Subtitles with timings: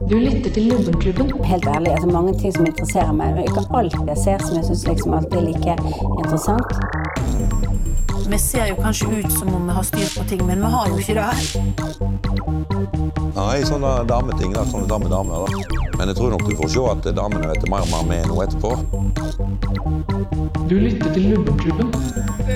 [0.00, 1.44] Du lytter til Lubbenklubben.
[1.44, 3.38] Helt ærlig, altså mange ting som interesserer meg.
[3.44, 5.76] Ikke alt jeg ser som jeg syns liksom alltid er like
[6.18, 6.68] interessant.
[8.30, 10.88] Vi ser jo kanskje ut som om vi har styr på ting, men vi har
[10.88, 11.30] jo ikke det.
[13.34, 14.64] Nei, sånne dameting, da.
[14.72, 15.48] Sånne dame-damer, da.
[15.98, 18.36] Men jeg tror nok du får se at damene vet mer og mer med nå
[18.46, 18.70] etterpå.
[20.68, 21.88] Du lytter til Lubbenklubben.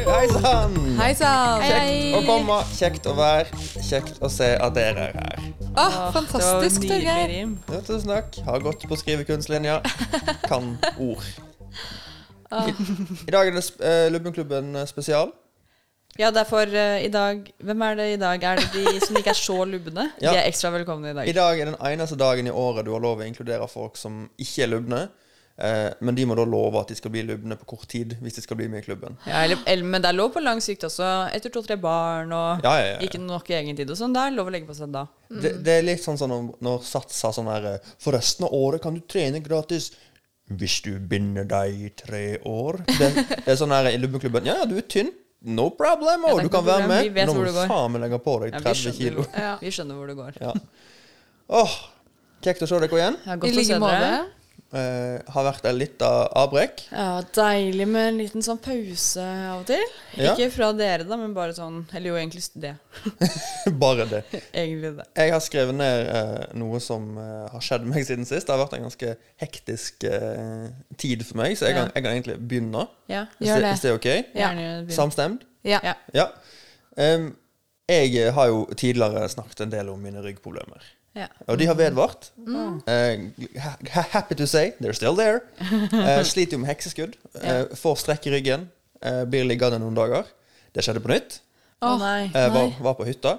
[0.09, 0.73] Hei sann!
[0.99, 1.61] Hei sann!
[1.63, 3.47] Kjekt å komme, kjekt å være,
[3.85, 5.28] kjekt å se at dere er her.
[5.79, 7.35] Åh, fantastisk, Torgeir.
[7.71, 8.39] Ja, tusen takk.
[8.47, 9.81] Har gått på skrivekunstlinja.
[10.49, 11.23] Kan ord.
[12.49, 12.73] I,
[13.29, 15.31] I dag er det sp- eh, Lubbenklubben spesial.
[16.19, 18.43] Ja, derfor uh, i dag Hvem er det i dag?
[18.43, 20.09] Er det de som ikke er så lubne?
[20.19, 20.33] Ja.
[20.33, 21.29] De er ekstra velkomne i dag.
[21.31, 24.25] I dag er den eneste dagen i året du har lov å inkludere folk som
[24.41, 25.03] ikke er lubne.
[25.59, 28.37] Eh, men de må da love at de skal bli lubne på kort tid hvis
[28.37, 29.17] de skal bli med i klubben.
[29.27, 31.09] Ja, eller, eller, men det er lov på lang sikt også.
[31.35, 32.99] Etter to-tre barn og Ja, ja, ja.
[33.03, 34.15] ikke nok egentid og sånn.
[34.15, 35.09] Det er lov å legge på seg da.
[35.29, 38.47] Det, det er litt sånn som når, når Sats sa sånn her eh, For resten
[38.47, 39.91] av året kan du trene gratis.
[40.49, 42.79] Hvis du binder deg i tre år.
[42.87, 44.47] Det, det er sånn her i lubbeklubben.
[44.49, 45.11] Ja, ja, du er tynn.
[45.45, 46.25] No problem.
[46.25, 47.03] Ja, du kan være med.
[47.05, 49.27] Vi vet Nå må du faen legge på deg 30 ja, kilo.
[49.35, 49.53] Ja.
[49.61, 50.41] Vi skjønner hvor det går.
[50.41, 50.55] Ja.
[51.59, 51.77] Åh,
[52.47, 53.21] kjekt å se dere igjen.
[53.27, 54.11] Ja, I like måte.
[54.69, 56.83] Eh, har vært litt av avbrekk.
[56.93, 59.81] Ja, deilig med en liten sånn pause av og til.
[60.21, 60.35] Ja.
[60.35, 62.75] Ikke fra dere, da, men bare sånn Eller jo, egentlig det.
[63.81, 64.21] Bare det.
[64.53, 65.07] Egentlig det.
[65.17, 68.45] Jeg har skrevet ned eh, noe som eh, har skjedd meg siden sist.
[68.45, 70.05] Det har vært en ganske hektisk
[71.01, 71.81] tid for meg, så jeg, Ja.
[71.87, 72.85] kan, jeg kan egentlig begynne.
[73.09, 73.25] Ja.
[73.41, 74.11] Gjør det, hvis det er ok?
[74.37, 74.53] Ja.
[75.01, 75.49] Samstemt?
[75.65, 75.81] Ja.
[76.13, 76.29] Ja.
[77.01, 77.31] Em,
[77.89, 80.85] jeg har jo tidligere snakket en del om mine ryggproblemer.
[81.19, 81.27] Ja.
[81.51, 82.31] Og de har vedvart.
[82.47, 82.79] Mm.
[83.59, 85.41] ha- happy to say, they're still there.
[85.59, 87.17] Uh, sliter jo med hekseskudd.
[87.35, 88.69] Uh, får strekk i ryggen.
[89.03, 90.27] Eh, blir liggende noen dager.
[90.75, 91.37] Det skjedde på nytt.
[91.87, 92.31] Å nei.
[92.35, 93.37] Var, var på hytta.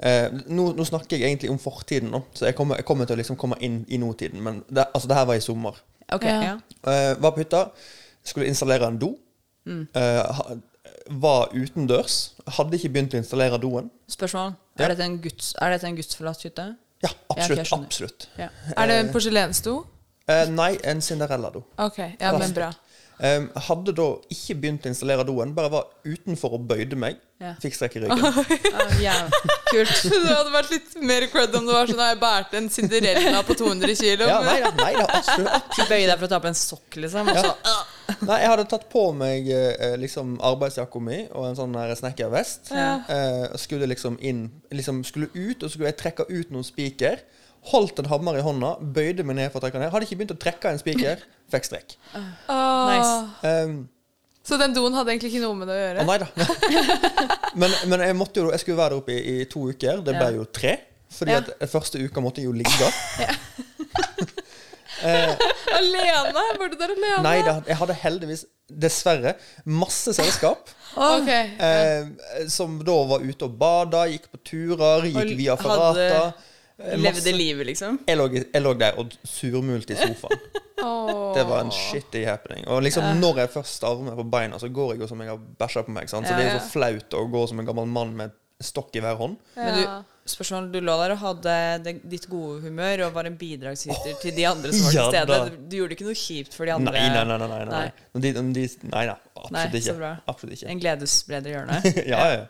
[0.00, 3.16] Eh, nå, nå snakker jeg egentlig om fortiden, nå, så jeg kommer, jeg kommer til
[3.16, 4.40] å liksom komme inn i nåtiden.
[4.44, 5.76] Men det, altså, det her var i sommer.
[6.12, 6.54] Okay, Ja.
[6.86, 7.66] Eh, var på hytta,
[8.24, 9.14] skulle installere en do.
[9.66, 10.40] Eh,
[11.20, 12.16] var utendørs.
[12.56, 13.90] Hadde ikke begynt å installere doen.
[14.10, 14.54] Spørsmål.
[14.78, 14.84] Ja.
[14.84, 16.66] Er, dette en guds, er dette en gudsforlatt hytte?
[17.00, 17.70] Ja, absolutt.
[17.70, 18.28] Ja, absolutt.
[18.36, 18.48] Ja.
[18.76, 19.84] Er det en porselensdo?
[20.28, 21.62] Eh, nei, en Cinderella-do.
[21.76, 22.72] Ok, ja, men bra.
[23.16, 27.16] Um, hadde da ikke begynt å installere doen, bare var utenfor og bøyde meg.
[27.40, 27.54] Ja.
[27.60, 28.20] Fikk strekk i ryggen.
[28.76, 29.30] Ah, yeah.
[29.70, 29.92] Kult.
[30.12, 33.40] Det hadde vært litt mer cred om det var sånn at jeg bærte en Cinderella
[33.46, 34.28] på 200 kilo.
[34.28, 35.80] Ja, nei nei da, absolutt.
[35.90, 37.32] Bøye deg for å ta på en sokk, liksom.
[37.32, 37.54] Ja.
[38.20, 42.72] Nei, jeg hadde tatt på meg eh, liksom arbeidsjakka mi og en sånn snekkervest.
[42.76, 43.00] Ja.
[43.48, 44.46] og skulle liksom inn
[44.76, 47.22] Liksom skulle ut, og så skulle jeg trekke ut noen spiker.
[47.72, 49.90] Holdt en hammer i hånda, bøyde meg ned for å trekke ned.
[49.90, 51.96] Hadde ikke begynt å trekke en spiker, fikk strekk.
[52.14, 52.86] Oh.
[52.92, 53.14] Nice.
[53.42, 53.88] Um,
[54.46, 55.98] Så den doen hadde egentlig ikke noe med det å gjøre?
[55.98, 56.06] gjøre?
[56.06, 56.26] nei da.
[57.60, 60.04] men, men jeg måtte jo Jeg skulle være der oppe i, i to uker.
[60.06, 60.36] Det ble Ja.
[60.38, 60.76] jo tre.
[61.16, 61.40] Fordi Ja.
[61.42, 62.90] at første uka måtte jeg jo ligge.
[65.06, 66.32] Alene?
[66.58, 67.22] Var du der alene?
[67.24, 69.34] Nei da, jeg hadde heldigvis, dessverre,
[69.68, 70.70] masse selskap.
[70.96, 71.50] Okay.
[71.60, 76.32] Eh, som da var ute og bada, gikk på turer, gikk Og via hadde-
[76.78, 77.98] Eh, levde livet, liksom.
[78.06, 80.42] Jeg lå, jeg lå der og surmulte i sofaen.
[80.84, 81.30] oh.
[81.36, 82.66] Det var en shitty happening.
[82.68, 85.32] Og liksom når jeg først starter meg på beina, så går jeg jo som jeg
[85.32, 86.10] har bæsja på meg.
[86.12, 86.28] Sant?
[86.28, 88.94] Så Ja, det er jo så flaut å gå som en gammel mann med stokk
[88.96, 89.36] i hver hånd.
[89.56, 91.54] Men du, spørsmål, du lå der og hadde
[91.84, 95.16] det, ditt gode humør og var en bidragsyter til de andre som var ja til
[95.16, 95.26] stede.
[95.32, 95.48] da.
[95.52, 96.92] Du, du gjorde ikke noe kjipt for de andre.
[96.92, 97.24] nei, nei.
[97.28, 97.64] nei, nei, nei.
[97.72, 98.10] Nei.
[98.16, 99.96] Men De, de, nei, nei absolutt Nei, så ikke.
[100.00, 100.12] bra.
[100.32, 100.68] Absolutt ikke.
[100.72, 101.80] En gledesspreder hjørne.
[102.12, 102.44] ja, ja.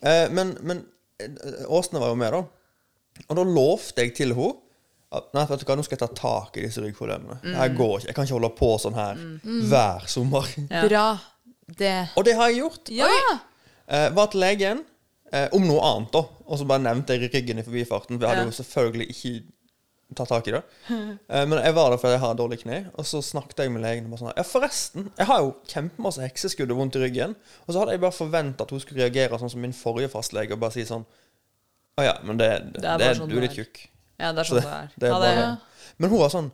[0.00, 0.84] Eh, men men
[1.20, 2.42] eh, Åsne var jo med, da.
[3.28, 4.54] Og da lovte jeg til henne
[5.16, 7.38] at nei, vet du hva, nå skal jeg ta tak i disse ryggproblemene.
[7.44, 7.54] Mm.
[7.54, 8.08] Jeg går ikke.
[8.10, 9.20] Jeg kan ikke holde på sånn her
[9.70, 10.48] hver sommer.
[10.74, 10.82] Ja.
[10.88, 11.06] Bra.
[11.78, 12.90] Det Og det har jeg gjort.
[12.94, 13.08] Ja!
[13.86, 14.82] Eh, var til legen
[15.32, 16.24] eh, om noe annet, da.
[16.46, 18.18] Og så bare nevnte jeg ryggen i forbifarten.
[18.18, 18.50] For jeg hadde Ja.
[18.50, 19.32] jo selvfølgelig ikke
[20.14, 20.62] tatt tak i det.
[21.26, 22.76] Eh, men jeg var der fordi jeg har dårlig kne.
[22.98, 26.22] Og så snakket jeg med legen og bare sånn Ja, forresten, jeg har jo kjempemasse
[26.26, 27.34] hekseskudd og vondt i ryggen.
[27.66, 30.54] Og så hadde jeg bare forventa at hun skulle reagere sånn som min forrige fastlege
[30.54, 31.06] og bare si sånn
[31.96, 33.78] å ah, ja, men det, det, det er sånn du er litt tjukk.
[34.20, 34.90] Ja, det er sånn det, er.
[35.00, 35.44] Ja, bare.
[35.96, 36.50] Men hun var sånn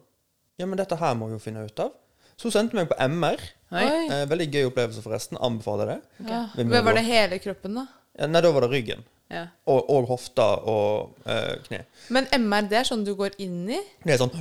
[0.60, 1.96] Ja, men dette her må vi jo finne ut av.
[2.38, 3.42] Så hun sendte meg på MR.
[3.74, 5.40] Eh, veldig gøy opplevelse, forresten.
[5.42, 5.96] Anbefaler det.
[6.22, 6.62] Okay.
[6.62, 7.88] Men var det hele kroppen, da?
[8.28, 9.02] nei, da var det ryggen.
[9.32, 9.46] Ja.
[9.72, 11.80] Og, og hofta og uh, kne.
[12.12, 13.78] Men MR, det er sånn du går inn i?
[14.04, 14.34] Det er sånn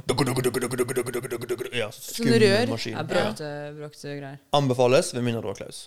[1.80, 2.76] ja, Sånn rør?
[2.92, 4.38] Ja, bråkte greier.
[4.58, 5.86] Anbefales ved mindre du var Klaus.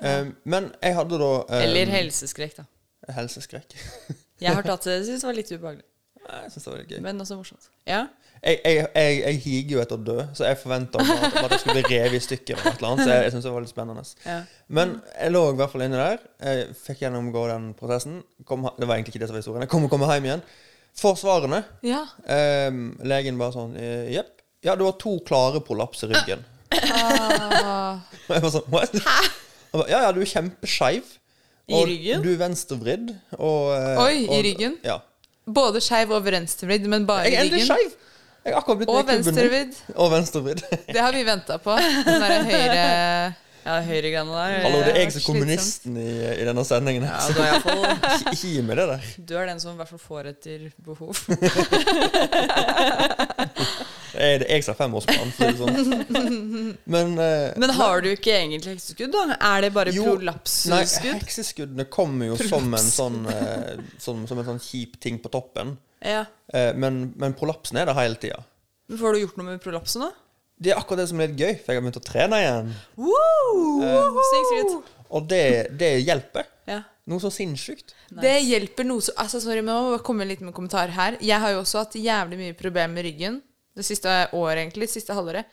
[0.00, 0.22] Ja.
[0.24, 2.66] Um, men jeg hadde da um, Eller helseskrekk, da.
[3.12, 3.76] Helseskrekk.
[4.42, 4.98] Jeg har tatt det.
[5.00, 5.86] Jeg syns det var litt ubehagelig.
[6.22, 7.00] Jeg synes det var litt gøy.
[7.04, 7.70] Men også morsomt.
[7.88, 8.02] Ja.
[8.42, 11.62] Jeg, jeg, jeg, jeg higer jo etter å dø, så jeg forventa at, at jeg
[11.62, 12.58] skulle bli revet i stykker.
[12.58, 14.04] eller eller annet, Så jeg, jeg synes det var litt spennende.
[14.26, 14.38] Ja.
[14.78, 16.24] Men jeg lå i hvert fall inne der.
[16.42, 18.20] Jeg fikk gjennomgå den prosessen.
[18.48, 19.66] Kom, det var egentlig ikke det som var historien.
[19.66, 20.44] Jeg kom og kom hjem igjen.
[20.98, 21.62] Forsvarende.
[21.86, 22.02] Ja.
[22.26, 24.42] Um, legen bare sånn eh, Jepp.
[24.66, 26.42] Ja, du har to klare prolaps i ryggen.
[26.72, 28.02] Ah.
[28.28, 28.94] Og jeg var sånn What?
[29.06, 29.16] Hæ?
[29.72, 31.16] ba, ja, ja, du er kjempeskeiv.
[31.70, 32.22] I og ryggen?
[32.24, 33.12] Du er venstrevridd.
[33.38, 33.70] Og,
[34.02, 34.74] Oi, Oi, i ryggen?
[34.86, 34.98] Ja.
[35.46, 37.76] Både skeiv og venstrevridd, men bare Jeg i er endelig ryggen.
[37.76, 37.98] skeiv!
[38.42, 39.74] Jeg har akkurat blitt Og venstrevridd.
[39.94, 40.62] Og venstrevridd.
[40.88, 41.76] Det har vi venta på.
[41.78, 42.82] Den derre høyre
[43.62, 44.54] Ja, høyregreiene der.
[44.64, 47.04] Hallo, det er jeg som er kommunisten i, i denne sendingen.
[47.06, 47.84] Ja, du er iallfall
[48.32, 49.04] ikke gi meg det der.
[49.28, 51.14] Du er den som i hvert fall får etter behov.
[54.22, 55.94] Er jeg som har femårsplan, for sånn.
[56.94, 59.34] Men, eh, Men har du ikke egentlig hekseskudd, da?
[59.34, 61.16] Er det bare Jo, Nei, prolapsskudd?
[61.18, 65.74] hekseskuddene kommer jo som en sånn, eh, som, Som en sånn kjip ting på toppen.
[66.06, 66.24] Ja.
[66.54, 68.44] Eh, men, men prolapsen er der hele tida.
[68.90, 70.12] Men får du gjort noe med prolapsen, da?
[70.62, 72.72] Det er akkurat det som er litt gøy, for jeg har begynt å trene igjen.
[73.02, 74.90] Uh, Snikskritt.
[75.12, 75.44] Og det,
[75.80, 76.46] det hjelper.
[76.70, 76.84] Ja.
[77.10, 77.96] Noe så sinnssykt.
[78.22, 80.92] Det hjelper noe så Altså, sorry, men jeg må bare komme litt med en kommentar
[80.94, 81.16] her.
[81.18, 83.40] Jeg har jo også hatt jævlig mye problemer med ryggen
[83.76, 84.88] det siste året, egentlig.
[84.92, 85.46] Siste halvåret.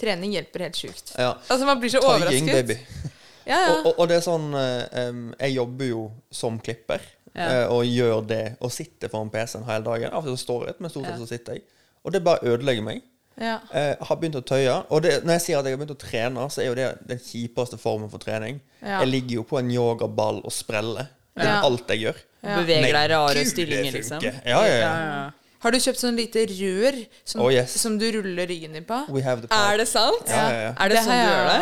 [0.00, 1.12] Trening hjelper helt sjukt.
[1.18, 1.34] Ja.
[1.48, 2.52] Altså, man blir så Tying, overrasket.
[2.66, 2.78] baby.
[3.44, 3.70] Ja, ja.
[3.74, 5.06] Og, og, og det er sånn eh,
[5.42, 7.00] Jeg jobber jo som klipper.
[7.34, 7.46] Ja.
[7.48, 10.12] eh, og gjør det og sitter foran PC-en hele dagen.
[10.14, 11.64] Av og til står jeg, men stort sett så sitter jeg.
[12.06, 13.00] Og det bare ødelegger meg.
[13.40, 13.56] ja.
[13.74, 14.76] Eh, har begynt å tøye.
[14.94, 16.86] Og det, når jeg sier at jeg har begynt å trene, så er jo det
[17.10, 18.60] den kjipeste formen for trening.
[18.78, 19.00] Ja.
[19.02, 21.10] Jeg ligger jo på en yogaball og spreller.
[21.34, 21.60] Det er Ja.
[21.66, 22.22] alt jeg gjør.
[22.46, 22.56] Ja.
[22.60, 24.22] Beveger deg i rare stillinger, liksom.
[24.22, 25.30] Ja, ja, ja.
[25.62, 27.76] Har du kjøpt sånn lite rør som, Oh, yes.
[27.78, 28.98] som du ruller ryggen din på?
[29.14, 30.26] We have the Er det sant?
[30.26, 30.72] Ja, ja, ja.
[30.74, 31.60] Er det, Det sånn du gjør det?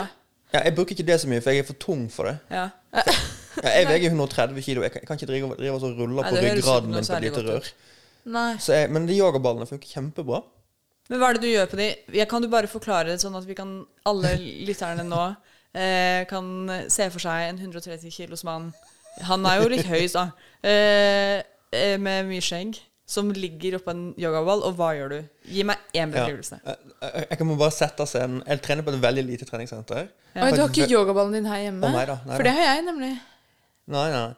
[0.51, 2.39] Ja, jeg bruker ikke det så mye, for jeg er for tung for det.
[2.51, 2.69] Ja.
[3.61, 4.83] Ja, jeg veier 130 kilo.
[4.83, 7.45] Jeg kan, jeg kan ikke drive, drive og rulle på ryggraden min på et lite
[7.45, 7.69] rør.
[8.31, 8.49] Nei.
[8.63, 10.41] Så jeg, men de yogaballene funker kjempebra.
[11.11, 11.89] Men hva er det du gjør på de?
[12.15, 15.23] Jeg kan du bare forklare det sånn at vi kan, alle lytterne nå
[15.75, 18.71] eh, kan se for seg en 130 kilos mann.
[19.27, 20.29] Han er jo litt høy, da.
[20.63, 21.41] Eh,
[21.75, 22.79] eh, med mye skjegg.
[23.11, 24.61] Som ligger oppå en yogaball.
[24.69, 25.19] Og hva gjør du?
[25.51, 26.07] Gi meg én Ja.
[26.15, 26.61] beskrivelse.
[26.65, 30.05] Jeg, jeg, jeg kan bare sette en Jeg trener på et veldig lite treningssenter.
[30.37, 30.45] Ja.
[30.47, 31.89] Oi, du har ikke yogaballen din her hjemme?
[31.89, 32.51] Å, nei da, nei For da.
[32.51, 33.11] det har jeg, nemlig.
[33.91, 34.29] Nei, nei.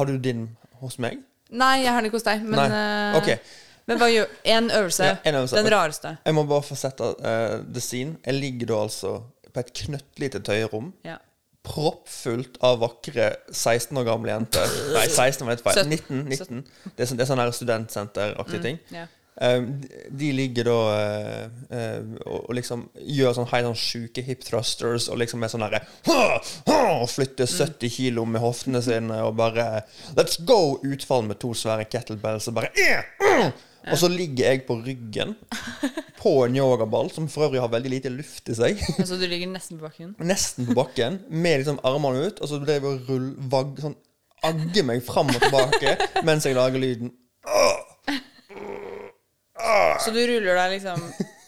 [0.00, 0.40] Har du din
[0.80, 1.20] hos meg?
[1.54, 2.42] Nei, jeg har den ikke hos deg.
[2.42, 2.66] Men, nei.
[2.80, 3.62] eh, Ok.
[3.86, 5.04] Men bare gjør En øvelse.
[5.06, 5.56] Ja, en øvelse.
[5.62, 6.16] Den rareste.
[6.26, 8.16] Jeg må bare få sette uh, the scene.
[8.26, 9.12] Jeg ligger da altså
[9.54, 10.88] på et knøttlite tøyerom.
[11.06, 11.20] Ja.
[11.66, 14.74] Proppfullt av vakre 16 år gamle jenter.
[14.94, 15.82] Nei, 16 var litt feil.
[15.90, 16.24] 19.
[16.30, 16.64] 19.
[16.94, 18.82] Det er sånn, det er sånn her studentsenteraktige ting.
[18.94, 19.12] Yeah.
[19.36, 21.42] Um, de, ligger da eh,
[21.76, 25.82] eh, og, liksom gjør sånn helt sånn sjuke hip thrusters og liksom er sånn herre
[26.08, 29.82] Og flytter 70 kilo med hoftene sine og bare
[30.16, 30.78] Let's go!
[30.80, 33.52] Utfall med to svære kettlebells og bare eh, mm.
[33.92, 35.34] Og så ligger jeg på ryggen
[36.18, 38.80] på en yogaball, som for øvrig har veldig lite luft i seg.
[38.96, 40.14] Altså du ligger nesten på bakken?
[40.26, 43.96] Nesten på bakken, med liksom armene ut, og så ble jeg og rull, vagg, sånn,
[44.46, 45.96] agge meg fram og tilbake
[46.26, 47.14] mens jeg lager lyden.
[50.02, 51.00] Så du ruller deg liksom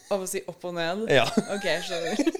[0.09, 1.05] opp, å si, opp og ned?
[1.13, 1.27] Ja.
[1.53, 2.37] Ok, skjønner.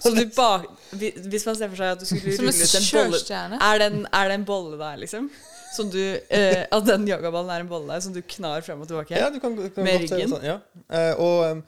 [0.00, 0.66] Så du bak...
[0.94, 3.20] Hvis man ser for seg at du skulle rulle ut en bolle
[3.60, 5.28] er det en, er det en bolle der, liksom?
[5.70, 9.14] Som du eh, At den yogaballen er en bolle som du knar frem og tilbake?
[9.18, 10.32] Ja, du kan, du kan Med ryggen?
[10.32, 10.58] Sånn, ja.
[10.90, 11.62] Eh, og um,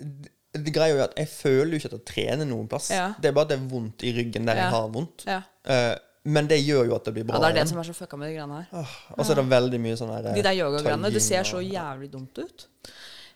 [0.00, 2.88] det, det greia er jo at jeg føler jo ikke at jeg trener noen plass.
[2.90, 3.10] Ja.
[3.22, 4.64] Det er bare at det er vondt i ryggen der Ja.
[4.66, 5.26] jeg har vondt.
[5.30, 5.42] Ja.
[5.70, 5.92] Eh,
[6.30, 7.38] men det gjør jo at det blir bra.
[7.38, 7.70] Ja, det er det igjen.
[7.70, 8.66] som er så fucka med de greiene her.
[8.76, 11.12] Åh, Og så er det veldig mye sånn her De der yogagreiene.
[11.14, 12.66] Det ser så jævlig dumt ut.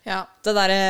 [0.05, 0.19] Ja.
[0.45, 0.81] Det derre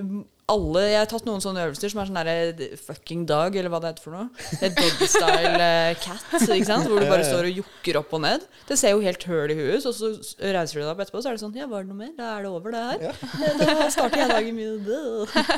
[0.00, 3.72] um, alle, Jeg har tatt noen sånne øvelser som er sånn derre fucking dog, eller
[3.72, 4.46] hva det heter for noe.
[4.48, 6.86] Det er doggy-style eh, cat, ikke sant?
[6.90, 8.46] hvor du bare står og jokker opp og ned.
[8.68, 10.12] Det ser jo helt høl i huet ut, og så
[10.56, 12.14] reiser du deg opp etterpå, så er det sånn Ja, var det noe mer?
[12.16, 13.24] Da er det over, det her.
[13.62, 14.84] Da starter jeg dagen min.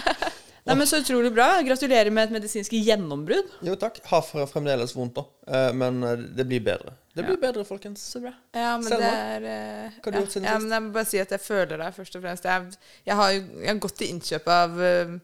[0.67, 1.49] Nei, men Så utrolig bra.
[1.67, 3.49] Gratulerer med et medisinsk gjennombrudd.
[3.67, 4.03] Jo takk.
[4.11, 5.25] Har fremdeles vondt, da.
[5.49, 6.95] Eh, men eh, det blir bedre.
[7.15, 8.03] Det blir bedre, folkens.
[8.07, 8.33] Så bra.
[8.55, 9.03] Ja, men Selma?
[9.03, 10.65] det er uh, Hva har du gjort siden ja, sist?
[10.65, 12.47] men Jeg må bare si at jeg føler deg, først og fremst.
[12.47, 15.21] Jeg, jeg, har, jo, jeg har gått til innkjøp av um,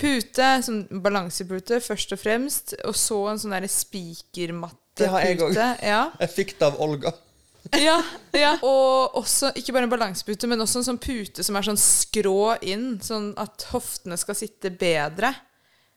[0.00, 2.74] pute, sånn balansepute, først og fremst.
[2.88, 4.78] Og så en sånn derre spikermattepute.
[5.00, 5.68] Det har jeg også.
[5.86, 6.00] Ja.
[6.24, 7.14] Jeg fikk det av Olga.
[7.88, 7.98] ja,
[8.34, 8.54] ja.
[8.66, 12.56] Og også, ikke bare en balansepute, men også en sånn pute som er sånn skrå
[12.66, 15.30] inn, sånn at hoftene skal sitte bedre.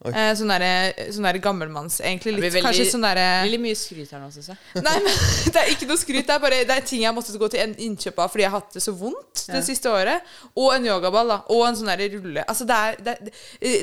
[0.03, 4.09] Eh, sånn derre sånn der gammelmanns Egentlig litt veldig- Kanskje sånn derre Veldig mye skryt
[4.11, 4.57] her nå, syns jeg.
[4.83, 5.13] Nei, men
[5.55, 6.25] det er ikke noe skryt.
[6.27, 8.51] Det er bare det er ting jeg har måttet gå til innkjøp av fordi jeg
[8.51, 9.53] har hatt det så vondt Ja.
[9.55, 10.27] det siste året.
[10.59, 11.37] Og en yogaball, da.
[11.55, 12.43] Og en sånn der rulle.
[12.43, 13.33] Altså, det er det,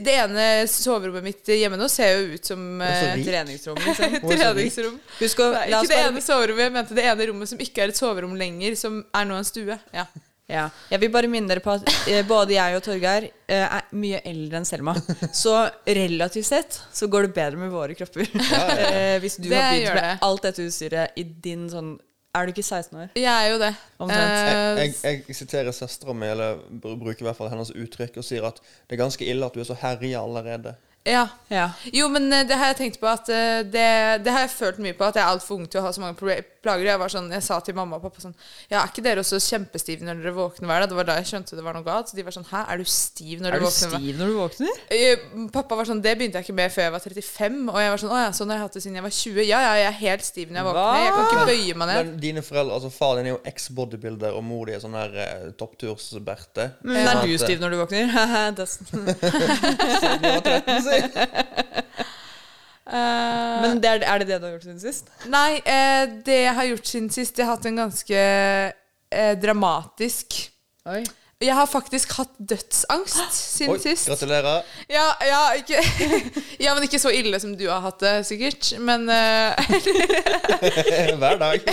[0.04, 3.16] det ene soverommet mitt hjemme nå ser jo ut som eh.
[3.24, 4.20] Treningsrom, liksom.
[4.34, 5.00] treningsrom.
[5.22, 7.94] Husk å Nei, ikke det ene soverommet, jeg mente det ene rommet som ikke er
[7.94, 9.80] et soverom lenger, som er nå en stue.
[9.96, 10.04] Ja.
[10.50, 10.64] Ja.
[10.90, 14.20] Jeg vil bare minne dere på at eh, både jeg og Torgeir eh, er mye
[14.26, 14.94] eldre enn Selma.
[15.42, 15.54] Så
[15.86, 18.26] relativt sett så går det bedre med våre kropper.
[18.90, 20.14] Eh, hvis du Det har begynt med det.
[20.26, 21.92] alt dette utstyret i din sånn
[22.34, 23.08] Er du ikke 16 år?
[23.18, 23.70] Jeg er jo det.
[23.98, 24.34] Omtrent.
[24.80, 28.46] Jeg, jeg, jeg siterer søstera mi, eller bruker i hvert fall hennes uttrykk, og sier
[28.46, 30.76] at det er ganske ille at du er så herja allerede.
[31.04, 31.28] Ja.
[31.48, 31.70] Ja.
[31.92, 33.84] Jo, men eh, det har jeg tenkt på at eh, det,
[34.22, 36.00] det har jeg følt mye på, at jeg er altfor ung til å ha så
[36.02, 36.84] mange plager.
[36.86, 38.34] Jeg var sånn, jeg sa til mamma og pappa sånn
[38.68, 40.90] Ja, er ikke dere også kjempestive når dere våkner hver dag?
[40.92, 42.06] Det var da jeg skjønte det var noe galt.
[42.12, 43.88] Så de var sånn Hæ, er du stiv når Er du du våkner?
[43.90, 44.74] hver-» stiv når du våkner?
[44.92, 45.16] Eh,
[45.56, 47.56] Pappa var sånn Det begynte jeg ikke med før jeg var 35.
[47.72, 49.40] Og jeg var sånn Å ja, sånn har jeg hatt det siden jeg var 20.
[49.48, 50.84] Ja, ja, jeg er helt stiv når jeg våkner.
[50.84, 51.00] Hva?
[51.00, 51.98] Jeg kan ikke bøye meg ned.
[52.04, 55.10] Men dine foreldre, altså far din er jo eks-bodybuilder, og mor di er sånn her
[55.24, 56.64] eh, toppturs-Berte.
[56.84, 58.04] Men Sånn er du stiv når du våkner?
[60.90, 61.86] Det-
[62.90, 65.10] Uh, Men det er, er det det du har gjort siden sist?
[65.30, 70.34] Nei, eh, det jeg har gjort siden sist Jeg har hatt en ganske eh, dramatisk
[70.90, 71.04] Oi.
[71.40, 74.10] Jeg har faktisk hatt dødsangst siden Oi, sist.
[74.10, 74.66] gratulerer.
[74.90, 75.78] Ja, ja, ikke,
[76.66, 78.72] ja, men ikke så ille som du har hatt det, sikkert.
[78.82, 79.54] Men uh,
[81.22, 81.64] Hver dag.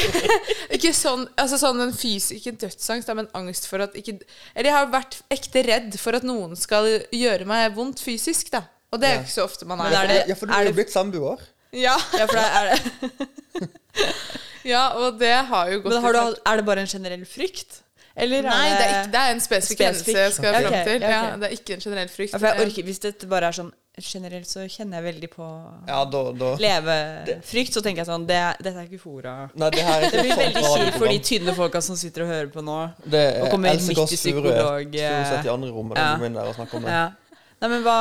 [0.77, 4.19] ikke sånn Altså sånn en fysisk Ikke dødsangst, men angst for at ikke
[4.53, 8.67] Eller jeg har vært ekte redd for at noen skal gjøre meg vondt fysisk, da.
[8.91, 10.03] Og det er jo ikke så ofte man Men er.
[10.03, 11.41] er det- Ja, for du er er jo blitt samboer.
[11.73, 13.69] Ja, Ja, for det er, det.
[14.73, 17.81] ja, og det har jo gått Men har du, er det bare en generell frykt?
[18.17, 20.95] Eller Nei, det er, ikke, det er en spesifikk hendelse jeg skal okay, fram til.
[20.95, 21.11] Okay.
[21.11, 22.31] Ja, det er ikke en generell frykt.
[22.33, 23.69] Ja, for jeg orker, Hvis dette bare er sånn
[24.01, 25.49] generelt, så kjenner jeg veldig på
[25.87, 26.49] Ja, da, da.
[26.63, 27.77] levefrykt.
[27.77, 29.35] Så tenker jeg sånn det, Dette er ikke fora.
[29.53, 32.25] Nei, det her er Det blir sånn veldig kjipt for de tynne folka som sitter
[32.25, 32.79] og hører på nå.
[33.05, 34.41] Det er og kommer Else midt Kåss i Furue.
[34.41, 36.01] psykolog, eh, Skulle sett i andre rommet.
[36.01, 36.97] og om det.
[36.97, 37.05] Ja.
[37.57, 37.99] Nei, men hva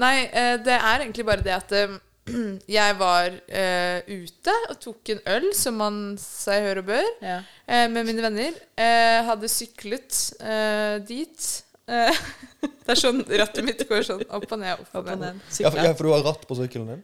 [0.00, 1.98] Nei, eh, det er egentlig bare det at eh,
[2.78, 7.40] jeg var uh, ute og tok en øl, som man seg hør og bør, ja.
[7.42, 8.60] uh, med mine venner.
[8.78, 11.48] Uh, hadde syklet eh, dit.
[11.90, 12.20] Eh,
[12.84, 14.82] det er sånn rattet mitt går sånn opp og ned.
[14.84, 15.40] Opp og ned.
[15.58, 17.02] Ja, for, ja, for du har ratt på sykkelen din?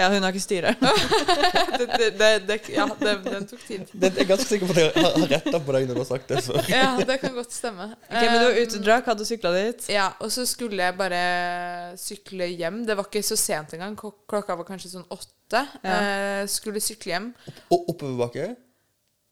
[0.00, 0.74] Ja, hun har ikke styre.
[1.80, 3.86] Det, det, det, det, ja, det, den tok tid.
[3.92, 6.08] Det, jeg er ganske sikker på at jeg har, retta på deg når du har
[6.10, 6.58] sagt det før.
[6.68, 7.86] Ja, det kan godt stemme.
[8.04, 9.86] Ok, Men du var ute og drakk, hadde sykla dit.
[9.92, 11.20] Ja, og så skulle jeg bare
[12.00, 12.82] sykle hjem.
[12.88, 13.96] Det var ikke så sent engang.
[13.96, 15.64] Klokka var kanskje sånn åtte.
[15.80, 15.94] Ja.
[15.94, 17.30] Eh, skulle sykle hjem.
[17.72, 18.50] Og oppoverbakke?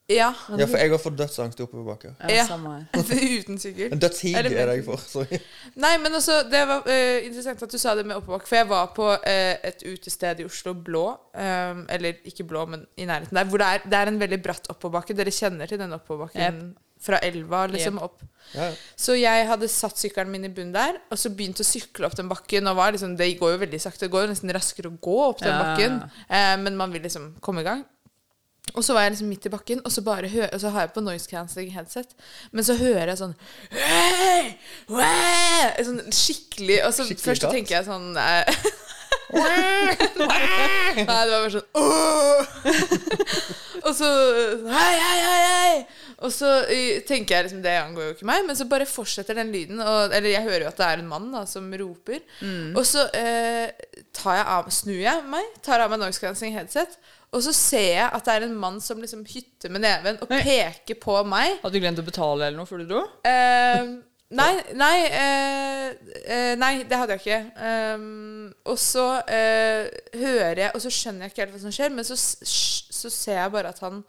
[0.09, 0.31] Ja.
[0.57, 2.15] Ja, for jeg har fått dødsangst i oppoverbakker.
[2.33, 2.45] Ja.
[2.49, 2.87] samme.
[3.39, 3.93] Uten sykkel.
[3.93, 5.03] En dødshig er det jeg får.
[5.05, 5.39] Sorry.
[5.77, 8.49] Nei, men også, det var uh, interessant at du sa det med oppoverbakke.
[8.49, 11.05] For jeg var på uh, et utested i Oslo Blå.
[11.37, 13.49] Um, eller ikke blå, men i nærheten der.
[13.51, 15.17] Hvor det er, det er en veldig bratt oppoverbakke.
[15.17, 16.63] Dere kjenner til den oppoverbakken
[16.99, 18.23] fra elva liksom opp.
[18.51, 18.73] Ja, ja.
[18.99, 22.17] Så jeg hadde satt sykkelen min i bunnen der, og så begynte å sykle opp
[22.17, 22.67] den bakken.
[22.67, 24.07] Og var liksom, det går jo veldig sakte.
[24.07, 25.61] Det går jo nesten raskere å gå opp den Ja.
[25.63, 26.01] bakken.
[26.27, 27.85] uh, men man vil liksom komme i gang.
[28.73, 30.01] Og så var jeg liksom midt i bakken, og så,
[30.53, 32.13] og så har jeg på noise cancelling headset.
[32.51, 33.35] Men så hører jeg sånn
[33.71, 34.53] «Hey!
[34.89, 38.13] Wow!» Sånn skikkelig Og så Skikkelig først så tenker jeg sånn
[39.29, 41.67] Nei, det var bare sånn
[43.85, 44.07] Og så
[44.69, 45.75] Hei, hei, hei, hei!
[46.19, 49.37] Og så eh, tenker jeg liksom det angår jo ikke meg, men så bare fortsetter
[49.39, 49.79] den lyden.
[49.79, 52.19] Og, eller jeg hører jo at det er en mann da som roper.
[52.75, 53.71] Og så eh,
[54.15, 56.97] tar jeg av, snur jeg meg, tar av meg noise cancelling headset,
[57.29, 60.31] og så ser jeg at det er en mann som liksom hytter med neven og
[60.31, 60.39] Nei.
[60.45, 61.59] peker på meg.
[61.61, 63.03] Hadde du glemt å betale eller noe før du dro?
[63.27, 63.91] Eh,
[64.39, 65.83] nei, nei, eh,
[66.23, 67.41] eh, nei, det hadde jeg ikke.
[68.01, 71.93] Um, og så eh, hører jeg Og så skjønner jeg ikke helt hva som skjer,
[71.93, 74.01] men så, så ser jeg bare at han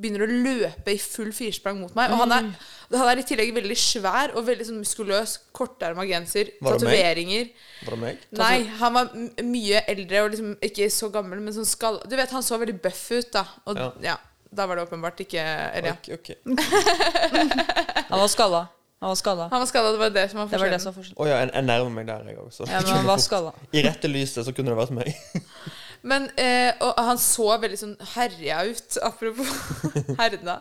[0.00, 2.10] begynner å løpe i full firsprang mot meg.
[2.10, 2.48] Og han er,
[2.94, 7.50] han er i tillegg veldig svær og veldig sånn muskuløs, Korterma genser, tatoveringer.
[7.86, 8.24] Var det meg?
[8.40, 9.10] Nei, han var
[9.46, 12.00] mye eldre og liksom ikke så gammel, men sånn skall...
[12.10, 13.44] Du vet, han så veldig bøff ut, da.
[13.70, 13.90] Og Ja.
[14.10, 14.16] ja.
[14.54, 15.98] da var det åpenbart ikke Eller ja.
[15.98, 16.34] Ok, ok.
[18.10, 18.66] Han var skalla.
[19.00, 19.48] Han var skalla.
[19.52, 20.80] Han var skalla, det var det som var Det var det forskjellen.
[20.80, 21.18] som var forskjellen.
[21.20, 22.52] Å ja, jeg, jeg nærmer meg der, jeg òg.
[22.70, 23.50] Ja, men han var skalla.
[23.76, 25.10] I rette lyset så kunne det vært meg.
[26.04, 29.52] Men eh, og han så veldig sånn herja ut, apropos
[30.20, 30.58] herna.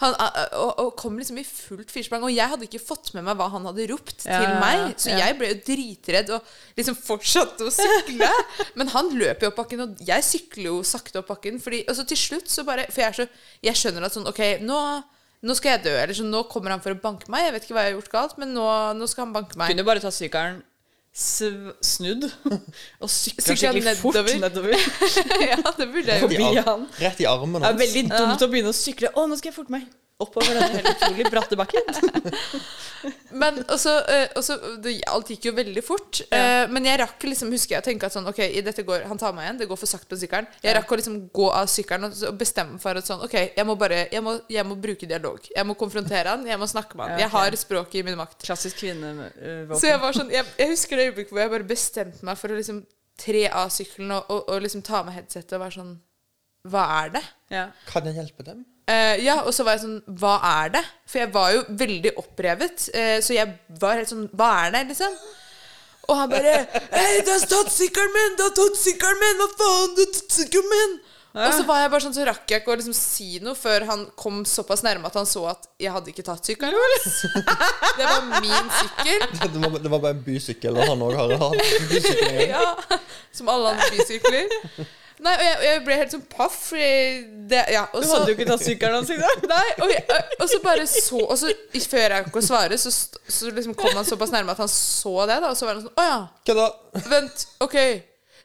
[0.00, 2.24] Han, eh, og, og kom liksom i fullt firsprang.
[2.24, 4.94] Og jeg hadde ikke fått med meg hva han hadde ropt Ja, til meg.
[5.02, 5.26] Så ja.
[5.26, 8.30] jeg ble jo dritredd og liksom fortsatte å sykle.
[8.80, 11.60] Men han løp jo opp bakken, og jeg sykler jo sakte opp bakken.
[11.62, 13.28] Fordi, og så til slutt så bare For jeg, så,
[13.68, 14.80] jeg skjønner at sånn OK, nå,
[15.44, 15.92] nå skal jeg dø.
[15.98, 17.50] Eller sånn, nå kommer han for å banke meg.
[17.50, 18.64] Jeg vet ikke hva jeg har gjort galt, men nå,
[18.96, 19.76] nå skal han banke meg.
[19.76, 20.62] Kunne bare ta sykkelen,
[21.16, 22.26] snudd
[23.02, 24.40] og sykla skikkelig fort nedover.
[24.46, 24.74] nedover.
[25.48, 26.88] ja, det burde jeg Rett i, Forbi ar han.
[27.00, 29.12] rett i armen Det er veldig dumt å begynne å sykle.
[29.16, 29.86] Å, nå skal jeg forte meg
[30.22, 31.90] oppover denne helt utrolig bratte bakken.
[33.40, 36.22] Men også, eh, også det, Alt gikk jo veldig fort.
[36.32, 36.64] Ja.
[36.72, 39.34] men jeg rakk liksom, husker jeg å tenke at sånn, ok, dette går, han tar
[39.36, 40.48] meg igjen, det går for sakte på sykkelen.
[40.64, 43.68] Jeg rakk å liksom gå av sykkelen og, og bestemme for at sånn, ok, jeg
[43.68, 45.44] må bare, jeg må, jeg må bruke dialog.
[45.52, 47.20] Jeg må konfrontere han, jeg må snakke med han.
[47.20, 48.40] Ja, Jeg har språket i min makt.
[48.48, 49.76] Klassisk kvinnevåpen.
[49.78, 52.54] Så jeg var sånn, jeg, jeg husker det øyeblikket hvor jeg bare bestemte meg for
[52.54, 52.80] å liksom
[53.20, 55.92] tre av sykkelen og, og, og liksom ta med headsetet og være sånn
[56.68, 57.22] Hva er det?
[57.52, 57.68] Ja.
[57.88, 58.64] Kan jeg hjelpe dem?
[58.86, 60.82] Eh, ja, og så var jeg sånn Hva er det?
[61.10, 62.86] For jeg var jo veldig opprevet.
[62.94, 65.16] Uh, så jeg var helt sånn Hva er det, liksom?
[66.06, 66.54] Og han bare
[66.92, 67.82] Hei, det har tatt
[68.14, 68.38] min!
[68.38, 69.42] Det har tatt min!
[69.42, 69.96] Hva faen?
[69.98, 70.98] Det har tatt min!
[71.36, 73.84] Og så var jeg bare sånn, så rakk jeg ikke å liksom si noe før
[73.90, 77.18] han kom såpass nærme at han så at jeg hadde ikke tatt sykkelen hans.
[77.98, 79.26] Det var min sykkel.
[79.52, 82.40] Det var, det var bare en bysykkel, og han òg har hatt en bysykkel.
[82.54, 82.62] Ja,
[83.36, 84.88] Som alle andre bysykler.
[85.24, 86.56] Nei, og jeg, jeg ble helt sånn paff.
[86.70, 86.88] Fordi
[87.50, 89.46] det, ja, og Du så, hadde jo ikke tatt sykkelen hans engang.
[89.54, 91.52] Nei, og, jeg, og så bare så Og så
[91.86, 95.14] før jeg rakk å svare, så, så liksom kom han såpass nærme at han så
[95.30, 95.40] det.
[95.44, 96.20] da Og så var han sånn Å ja,
[96.50, 96.68] Kødda!
[97.12, 97.48] vent.
[97.64, 97.78] OK.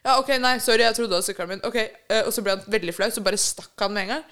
[0.01, 1.63] Ja, ok, nei, sorry, jeg trodde det var sykkelen min.
[1.67, 1.77] Ok,
[2.09, 4.23] uh, Og så ble han veldig flau, så bare stakk han med en gang.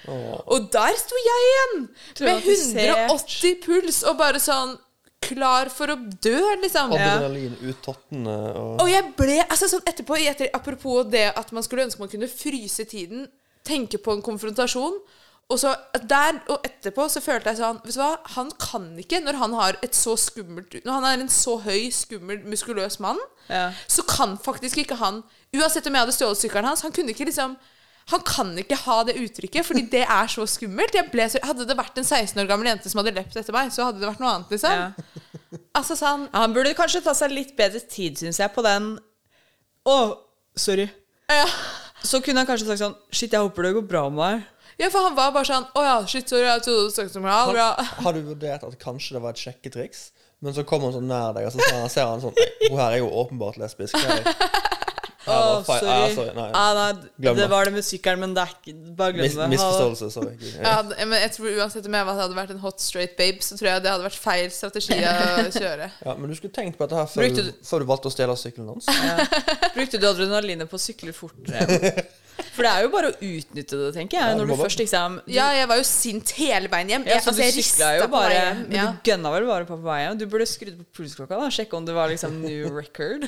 [0.50, 1.84] Og der sto jeg igjen!
[2.26, 4.78] Med 180 puls og bare sånn
[5.22, 6.94] klar for å dø, liksom.
[6.96, 11.66] Adrenalin ut tottene og Og jeg ble altså sånn etterpå, etter, apropos det at man
[11.66, 13.28] skulle ønske man kunne fryse tiden,
[13.68, 14.96] tenke på en konfrontasjon.
[15.50, 15.72] Og så
[16.06, 19.56] der og etterpå så følte jeg sånn Vet du hva, han kan ikke, når han
[19.58, 23.18] har et så skummelt Når han er en så høy, skummel, muskuløs mann,
[23.50, 23.72] Ja.
[23.90, 25.24] så kan faktisk ikke han
[25.58, 27.58] Uansett om jeg hadde stjålet sykkelen hans, han kunne ikke liksom
[28.10, 30.96] han kan ikke ha det uttrykket, fordi det er så skummelt.
[30.98, 33.54] Jeg ble så, hadde det vært en 16 år gammel jente som hadde løpt etter
[33.54, 34.50] meg, så hadde det vært noe annet.
[34.50, 34.88] liksom Ja.
[35.80, 38.94] Altså sånn Han burde kanskje ta seg litt bedre tid, syns jeg, på den
[39.88, 39.98] Å,
[40.60, 40.90] sorry.
[41.32, 41.46] ja.
[42.00, 44.46] Så kunne han kanskje sagt sånn Shit, jeg håper det går bra med deg.
[44.80, 47.26] Ja, for han var bare sånn Å ja, shit, sorry, jeg trodde du snakket om
[47.28, 47.34] meg.
[47.36, 47.88] Ha det bra.
[48.06, 50.06] Har du vurdert at kanskje det var et sjekketriks?
[50.40, 52.94] Men så kommer han sånn nær deg, og så ser han, sånn «Nei, Hun her
[52.96, 53.98] er jo åpenbart lesbisk.
[54.00, 54.22] Nei.
[55.30, 55.90] Å, det var sorry.
[55.94, 56.34] Ah, sorry.
[56.36, 56.48] Nei.
[56.60, 57.50] Ah, nei, Glem det det.
[57.52, 59.42] var det med sykkelen, men det er ikke Bare glem Mis, det.
[59.42, 59.54] Ha det.
[59.56, 60.10] misforståelse.
[60.16, 60.34] Sorry.
[60.50, 63.58] Jeg hadde, men jeg tror uansett om jeg hadde vært en hot straight babe, så
[63.60, 65.92] tror jeg det hadde vært feil strategi å kjøre.
[66.06, 68.16] Ja, men du skulle tenkt på dette her før, Brukte du- før du valgte å
[68.16, 68.90] stjele sykkelen hans.
[69.76, 72.06] Brukte du adrenalinet på å sykle fortere?
[72.56, 74.24] For det er jo bare å utnytte det, tenker jeg.
[74.32, 77.06] Ja, Når du bare- først liksom du, Ja, jeg var jo sint hele veien hjem.
[77.08, 78.62] ja, Jeg, så altså, du sykla jo bare hjem.
[78.68, 78.86] Men Ja.
[78.92, 80.18] du gønna vel bare på på vei hjem?
[80.20, 81.50] Du burde skrudd på pulsklokka, da.
[81.50, 83.28] Sjekke om det var liksom new record.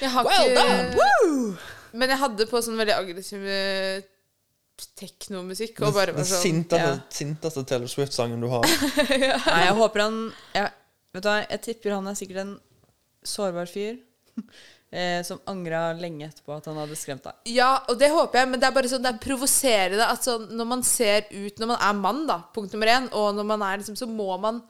[0.00, 0.96] Jeg har Well ikke done!
[0.96, 1.58] Woo!
[1.92, 4.00] Men jeg hadde på sånn veldig aggressiv eh,
[4.98, 7.00] teknomusikk og bare var sånn sinteste, ja.
[7.12, 8.64] sinteste Taylor Swift-sangen du har.
[9.46, 10.16] Nei, jeg håper han
[10.56, 10.70] jeg,
[11.12, 12.52] Vet du hva, jeg tipper han er sikkert en
[13.28, 13.98] sårbar fyr.
[14.92, 17.36] Eh, som angra lenge etterpå at han hadde skremt deg.
[17.48, 20.50] Ja, og det håper jeg, men det er bare sånn, det er provoserende at sånn,
[20.52, 23.64] når man ser ut Når man er mann, da, punkt nummer én, og når man
[23.64, 24.60] er liksom, så må man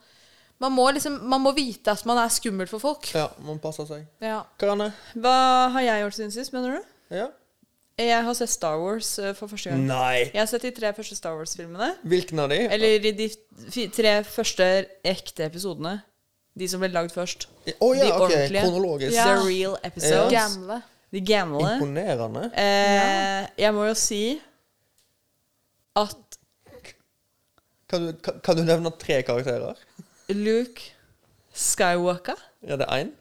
[0.63, 3.09] man må liksom, man må vite at man er skummel for folk.
[3.11, 4.05] Ja, man passer seg.
[4.23, 4.45] Ja.
[4.61, 4.93] Karianne?
[5.19, 5.33] Hva
[5.73, 6.93] har jeg gjort siden sist, mener du?
[7.17, 7.25] Ja?
[7.99, 9.83] Jeg har sett Star Wars eh, for første gang.
[9.89, 10.29] Nei!
[10.29, 11.91] Jeg har sett de tre første Star Wars-filmene.
[12.07, 12.61] Hvilken av de?
[12.73, 13.27] Eller de
[13.93, 14.69] tre første
[15.03, 15.97] ekte episodene.
[16.59, 17.47] De som ble lagd først.
[17.79, 18.21] Oh, ja, de ok.
[18.27, 18.61] ordentlige.
[18.61, 19.15] Kronologisk.
[19.15, 19.25] Ja.
[19.31, 20.31] The real episodes.
[20.33, 20.81] Gamle.
[21.13, 21.73] De gamle.
[21.75, 22.43] Imponerende.
[22.57, 24.21] Eh, jeg må jo si
[25.95, 26.37] at
[27.89, 29.77] Kan du, kan, kan du nevne tre karakterer?
[30.33, 30.81] Luke
[31.53, 33.11] Skywalker Ja, det er én.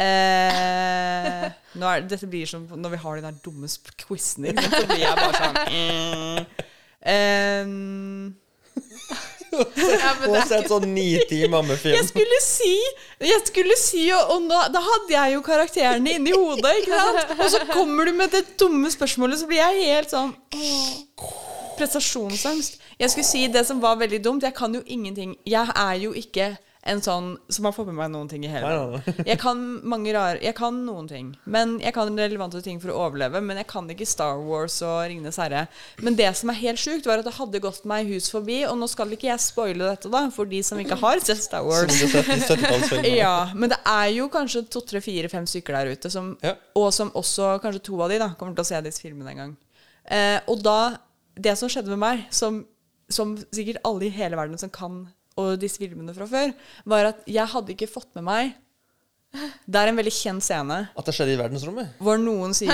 [0.00, 3.68] eh, nå er, Dette blir som når vi har de der dumme
[4.06, 4.56] quizen din.
[4.62, 6.64] Så blir jeg bare sånn mm.
[7.16, 8.36] Em,
[9.52, 11.94] Ja, Hun har sett sånn ni timer med film.
[11.96, 12.72] Jeg skulle si
[13.22, 17.34] Jeg skulle si Og, og nå, da hadde jeg jo karakterene inni hodet, ikke sant?
[17.38, 20.34] Og så kommer du med det dumme spørsmålet, så blir jeg helt sånn.
[21.76, 22.80] Prestasjonsangst.
[22.98, 24.42] Jeg skulle si det som var veldig dumt.
[24.46, 25.36] Jeg kan jo ingenting.
[25.46, 26.54] Jeg er jo ikke
[26.86, 29.00] en sånn som har fått med meg noen ting i hele.
[29.26, 31.32] Jeg kan mange rare Jeg kan noen ting.
[31.44, 33.40] Men Jeg kan relevante ting for å overleve.
[33.42, 35.66] Men jeg kan ikke Star Wars og Ringenes herre.
[36.02, 38.60] Men det som er helt sjukt, var at det hadde gått meg hus forbi.
[38.70, 41.66] Og nå skal ikke jeg spoile dette, da, for de som ikke har sett Star
[41.66, 42.00] Wars.
[43.16, 46.54] Ja, men det er jo kanskje to, tre, fire, fem stykker der ute, som, Ja.
[46.78, 49.40] og som også kanskje to av de da kommer til å se disse filmene en
[49.42, 49.56] gang.
[50.06, 50.96] Eh, og da
[51.36, 52.62] Det som skjedde med meg, som,
[53.12, 55.02] som sikkert alle i hele verden som kan
[55.36, 56.52] og disse filmene fra før,
[56.88, 58.54] var at jeg hadde ikke fått med meg
[59.66, 61.90] Det er en veldig kjent scene At det skjedde i verdensrommet?
[62.00, 62.72] hvor noen sier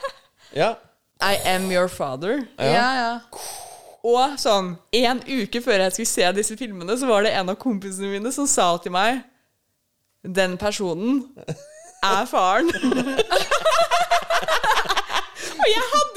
[0.56, 0.72] Ja.
[1.22, 2.42] I am your father.
[2.60, 3.12] Ja, ja.
[4.06, 7.56] Og sånn, en uke før jeg skulle se disse filmene, så var det en av
[7.60, 9.22] kompisene mine som sa til meg
[10.22, 11.24] Den personen
[12.04, 12.70] er faren.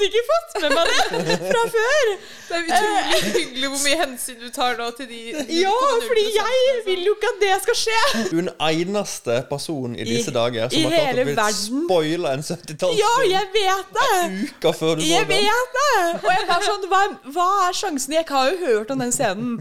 [0.00, 2.10] Hadde ikke fått med meg det fra før.
[2.50, 5.18] Det er utrolig hyggelig hvor mye hensyn du tar nå til de
[5.60, 5.74] Ja,
[6.06, 7.98] fordi jeg vil jo ikke at det skal skje.
[8.30, 12.32] Du er den eneste personen i disse I- dager som har klart å bli spoila
[12.38, 14.48] en 70-tallsfilm Ja, jeg vet det.
[14.56, 15.44] uka før du Jeg den.
[15.44, 15.92] vet det!
[16.24, 17.02] Og jeg bare sånn, hva,
[17.36, 18.16] hva er sjansen?
[18.16, 19.60] Jeg har jo hørt om den scenen.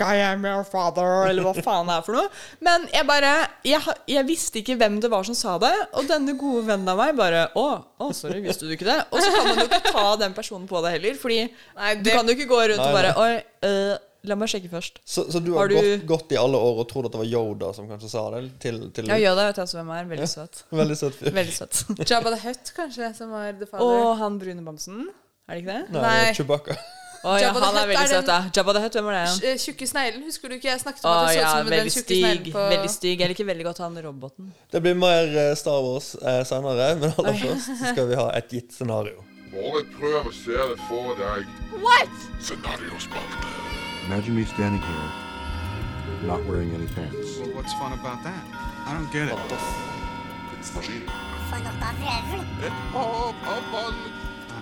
[0.00, 2.28] I am your father, eller hva faen det er for noe.
[2.64, 3.34] Men jeg bare
[3.66, 6.98] jeg, jeg visste ikke hvem det var som sa det, og denne gode vennen av
[7.00, 7.66] meg bare Å,
[8.02, 8.98] å sorry, visste du ikke det?
[9.12, 11.16] Og så kan man jo jo ikke ta den personen på deg heller.
[11.20, 13.32] Fordi Nei, du kan jo ikke gå rundt Nei, og bare Oi,
[13.68, 13.94] øh,
[14.26, 15.00] la meg sjekke først.
[15.04, 17.22] Så, så du Har har, du- Gått, gått i alle år og trodd at det
[17.22, 20.10] var Yoda som kanskje sa det til, til Ja, Yoda vet jeg også hvem er.
[20.16, 20.64] Veldig søt.
[20.82, 21.32] Veldig søt fyr.
[21.40, 21.84] Veldig søt.
[22.10, 23.86] Jabba the Hutt, kanskje, som var the father.
[23.86, 25.08] Og han brune bamsen.
[25.46, 25.82] Er det ikke det?
[25.94, 26.32] Nei, Nei.
[26.34, 26.78] Chewbacca.
[27.26, 28.38] Oh, ja, han er veldig er søt, da.
[28.54, 29.50] Jabba the Hutt, hvem var det?
[29.50, 30.68] Eh, Tjukke sneglen, husker du ikke?
[30.68, 32.90] Jeg snakket om oh, at det så ut ja, som den tjukke sneglen på Veldig
[32.92, 33.22] stygg.
[33.24, 34.50] Jeg liker veldig godt han roboten.
[34.74, 38.54] Det blir mer eh, Star Wars eh, senere, men aller først skal vi ha et
[38.58, 39.24] gitt scenario.
[39.56, 41.46] Bare prøv å se det for deg.
[42.44, 43.38] Scenariospalte.
[44.06, 47.38] Imagine me standing here, not wearing any pants.
[47.38, 48.44] Well, what's fun about that?
[48.86, 49.56] I don't get it.
[50.52, 51.08] Tidsmaskin.
[52.66, 53.98] Et hav av vann.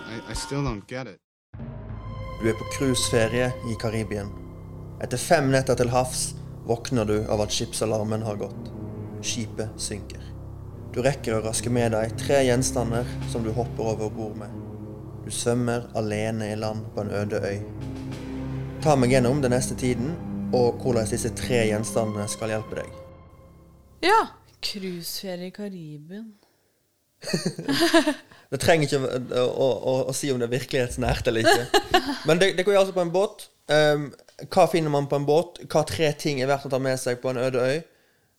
[0.07, 1.19] I, I still don't get it.
[2.41, 4.31] Du er på cruiseferie i Karibien.
[5.03, 6.35] Etter fem netter til havs
[6.69, 8.71] våkner du av at skipsalarmen har gått.
[9.25, 10.23] Skipet synker.
[10.95, 14.64] Du rekker å raske med deg tre gjenstander som du hopper over bord med.
[15.25, 17.59] Du svømmer alene i land på en øde øy.
[18.85, 20.13] Ta meg gjennom den neste tiden,
[20.53, 22.91] og hvordan disse tre gjenstandene skal hjelpe deg.
[24.05, 24.21] Ja.
[24.65, 26.35] Cruiseferie i Karibien.
[28.53, 31.81] Det trenger ikke å, å, å, å si om det er virkelighetsnært eller ikke.
[32.29, 33.49] Men det, det går jo altså på en båt.
[33.73, 34.05] Um,
[34.53, 35.59] hva finner man på en båt?
[35.73, 37.81] Hva tre ting er verdt å ta med seg på en øde øy?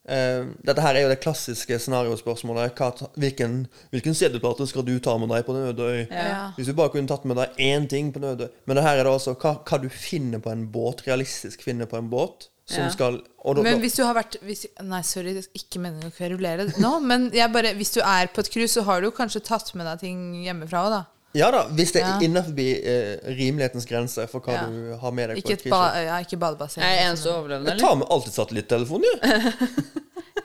[0.05, 2.75] Um, dette her er jo det klassiske scenariospørsmålet.
[2.77, 6.03] Hva, hvilken, hvilken CD-plate skal du ta med deg på Nødøy?
[6.11, 6.51] Ja.
[6.57, 9.07] Hvis du bare kunne tatt med deg én ting på Nødøy Men det her er
[9.07, 12.85] det altså hva, hva du finner på en båt, realistisk finner på en båt, som
[12.85, 12.91] Ja.
[12.93, 16.69] skal og da, Men hvis du har vært hvis, Nei, sorry, ikke meningen å kverulere
[16.81, 19.73] nå, men jeg bare, hvis du er på et cruise, så har du kanskje tatt
[19.77, 21.03] med deg ting hjemmefra òg, da.
[21.35, 22.13] Ja da, hvis det Ja.
[22.15, 24.65] er innenfor eh, rimelighetens grense for hva Ja.
[24.71, 26.83] du har med deg Ikke, på et ba, ja, ikke badebasseng.
[26.83, 29.51] Er jeg eneste overlevende, Jeg tar med alltid satellitttelefon, ja.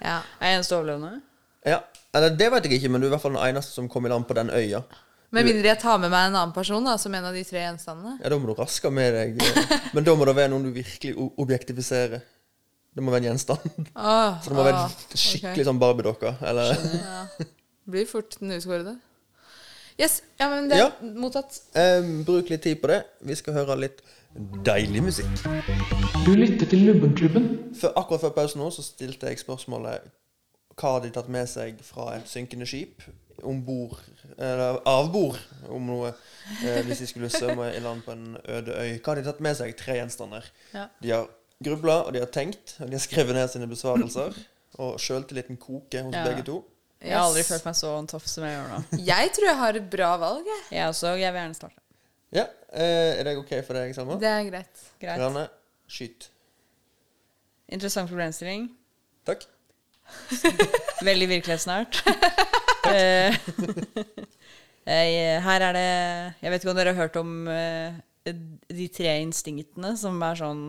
[0.00, 0.16] Ja.
[0.40, 1.20] Er jeg eneste overlevende?
[1.66, 1.81] ja.
[2.12, 4.07] Eller det vet jeg ikke, men du er i hvert fall den eneste som kom
[4.07, 4.81] i land på den øya.
[5.31, 7.61] Med mindre jeg tar med meg en annen person da, som en av de tre
[7.62, 8.16] gjenstandene.
[8.18, 10.72] Ja, da må du raske med deg eh, Men da må det være noen du
[10.74, 12.24] virkelig objektifiserer.
[12.90, 13.62] Det må være en gjenstand.
[13.94, 14.83] Oh, Så det må være
[15.14, 15.68] skikkelig okay.
[15.70, 16.33] sånn Barbie-dokka.
[16.42, 17.20] Eller Ja.
[17.87, 18.96] Blir fort den uskårede.
[20.01, 20.23] Yes.
[20.41, 20.91] Ja, men det er Ja.
[21.03, 21.61] mottatt.
[21.75, 23.03] eh, Bruk litt tid på det.
[23.23, 24.01] Vi skal høre litt
[24.65, 25.43] deilig musikk.
[26.25, 27.75] Du lytter til Lubbenklubben.
[27.75, 30.01] Før, akkurat før pausen nå så stilte jeg spørsmålet
[30.81, 33.03] hva har de tatt med seg fra et synkende skip
[33.45, 33.99] om bord
[34.39, 35.37] Eller av bord,
[35.69, 36.15] om noe.
[36.65, 38.99] Eh, hvis de skulle svømme i land på en øde øy.
[39.01, 39.77] Hva har de tatt med seg?
[39.77, 40.45] Tre gjenstander.
[40.73, 40.87] Ja.
[41.03, 41.27] De har
[41.63, 44.33] grubla, og de har tenkt, og de har skrevet ned sine besvarelser.
[44.79, 46.25] Og sjøltilliten koker hos Ja.
[46.25, 46.65] begge to.
[47.01, 48.81] Jeg har aldri følt meg så on top som jeg gjør nå.
[49.13, 50.65] Jeg tror jeg har et bra valg, jeg.
[50.77, 51.15] Jeg også.
[51.17, 51.81] Jeg vil gjerne starte.
[52.37, 54.19] Ja, eh, Er det ok for deg, Selma?
[54.21, 54.83] Det er greit.
[55.01, 55.23] Greit.
[55.23, 55.47] Rane,
[55.91, 56.29] skyt.
[57.73, 58.69] Interessant problemstilling.
[59.27, 59.47] Takk.
[61.11, 62.03] Veldig virkelighetsnært.
[62.91, 63.35] Eh,
[64.89, 65.83] eh, her er det
[66.41, 67.29] Jeg vet ikke om dere har hørt om
[68.25, 70.63] de tre instinktene som er sånn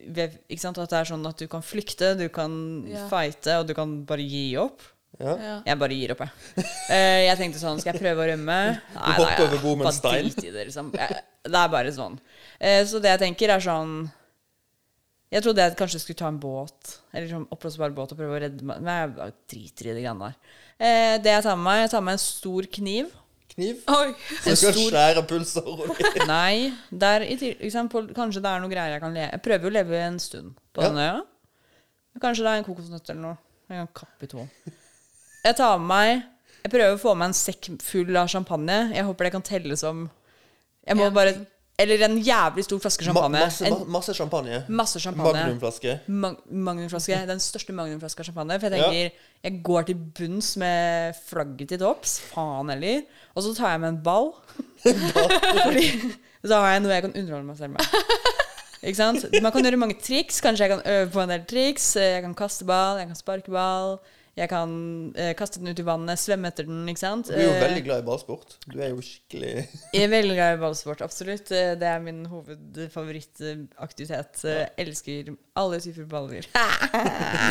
[0.00, 0.80] ikke sant?
[0.80, 2.56] At det er sånn at du kan flykte, du kan
[2.88, 3.04] Ja.
[3.12, 4.80] fighte, og du kan bare gi opp.
[5.20, 5.58] Ja.
[5.66, 6.64] Jeg bare gir opp, jeg.
[6.88, 8.56] Uh, jeg tenkte sånn Skal jeg prøve å rømme?
[8.94, 10.30] Nei, hopper over bord med en stein.
[10.38, 10.92] det, liksom.
[10.94, 12.16] Det er bare sånn.
[12.62, 13.92] Uh, så det jeg tenker, er sånn
[15.34, 18.42] Jeg trodde jeg kanskje skulle ta en båt, eller sånn oppblåsbar båt, og prøve å
[18.46, 18.80] redde meg.
[18.86, 20.56] Men jeg bare driter i de greiene der.
[20.80, 23.12] Uh, det jeg tar med meg, jeg tar med en stor kniv.
[23.50, 23.84] Kniv.
[23.90, 24.08] Oi.
[24.40, 26.20] Så du skal skjære pulsåret ditt.
[26.30, 26.70] Nei,
[27.04, 27.26] der,
[27.92, 30.20] på, kanskje det er noe greier jeg kan leve Jeg prøver jo å leve en
[30.22, 30.88] stund på Ja.
[30.88, 31.22] denne øya.
[32.22, 33.40] Kanskje det er en kokosnøtt eller noe.
[33.70, 34.46] Jeg kan kappe i to.
[35.44, 36.10] Jeg tar med meg
[36.64, 38.90] Jeg prøver å få med en sekk full av champagne.
[38.92, 40.08] Jeg håper det kan telle som
[40.86, 41.32] Jeg må bare.
[41.80, 44.58] Eller en jævlig stor flaske Ma masse, en, masse champagne.
[44.68, 45.32] masse champagne.
[45.46, 45.94] Magnumflaske.
[46.12, 47.16] Mag Magnumflaske.
[47.30, 48.58] Den største magnumflaska champagne.
[48.60, 48.90] For jeg Ja.
[48.90, 52.18] tenker Jeg går til bunns med flagget til topps.
[52.34, 53.02] Faen heller.
[53.34, 54.34] Og så tar jeg med en ball.
[54.84, 56.12] Fordi
[56.44, 57.80] da har jeg noe jeg kan underholde meg selv med.
[58.82, 59.24] Ikke sant?
[59.42, 60.40] Man kan gjøre mange triks.
[60.44, 61.94] Kanskje jeg kan øve på en del triks.
[61.96, 63.98] Jeg kan kaste ball, jeg kan sparke ball.
[64.40, 64.70] Jeg kan
[65.20, 66.86] eh, kaste den ut i vannet, svømme etter den.
[66.88, 67.26] ikke sant?
[67.28, 68.54] Du er jo Eh, veldig glad i ballsport.
[68.72, 69.50] Du er jo skikkelig
[69.92, 71.50] jeg er veldig glad i ballsport, absolutt.
[71.52, 74.40] Eh, Det er min hovedfavorittaktivitet.
[74.44, 76.46] Jeg Elsker alle typer baller.
[76.54, 76.56] Du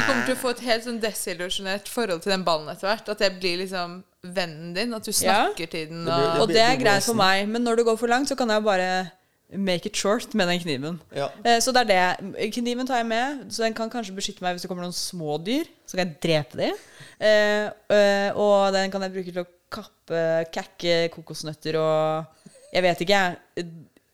[0.08, 3.10] kommer til å få et helt sånn desillusjonert forhold til den ballen etter hvert.
[3.14, 3.90] At det blir liksom
[4.36, 4.94] vennen din.
[4.98, 5.16] At du Ja.
[5.48, 6.06] snakker til den.
[6.06, 8.28] Det blir- Og, Og det er greit for meg, men når det går for langt,
[8.30, 9.12] så kan jeg bare
[9.56, 11.00] make it short med den kniven.
[11.16, 11.30] Ja.
[11.44, 12.52] Eh, Så det er det.
[12.54, 15.38] Kniven tar jeg med, så den kan kanskje beskytte meg hvis det kommer noen små
[15.42, 15.66] dyr.
[15.90, 16.76] Så kan jeg drepe dem.
[17.20, 20.22] Eh, eh, og den kan jeg bruke til å kappe,
[20.54, 22.36] kakke kokosnøtter og
[22.70, 23.66] Jeg vet ikke, jeg.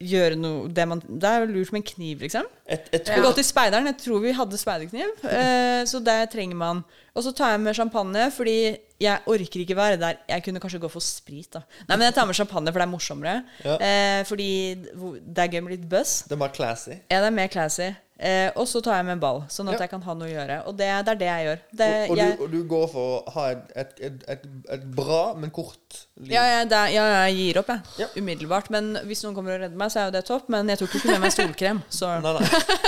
[0.03, 2.47] Gjøre noe det, man, det er jo lurt med en kniv, liksom.
[2.67, 3.87] Et, et, har til speideren.
[3.87, 5.13] Jeg tror vi hadde speiderkniv.
[5.23, 6.81] Eh, så det trenger man.
[7.15, 8.57] Og så tar jeg med champagne, fordi
[8.99, 10.19] jeg orker ikke være der.
[10.27, 11.63] Jeg kunne kanskje gå for sprit, da.
[11.87, 13.35] Nei, men jeg tar med champagne, for det er morsommere.
[13.63, 13.77] Ja.
[13.79, 14.49] Eh, fordi
[14.83, 16.25] det er gøy med litt buzz.
[16.27, 16.97] Det er bare classy.
[17.07, 17.93] Ja, det er mer classy.
[18.15, 19.79] Eh, og så tar jeg med en ball, sånn at Ja.
[19.83, 20.59] jeg kan ha noe å gjøre.
[20.69, 21.63] Og det, det er det jeg gjør.
[21.71, 24.45] Det, og, og, jeg, du, og du går for å ha et, et, et,
[24.77, 26.31] et, bra, men kort liv.
[26.31, 28.07] ja, ja, det, ja, jeg gir opp, jeg.
[28.15, 28.69] Umiddelbart.
[28.71, 30.47] Men hvis noen kommer og redder meg, så er jo det topp.
[30.47, 32.37] Men jeg tok ikke med meg solkrem, så nei,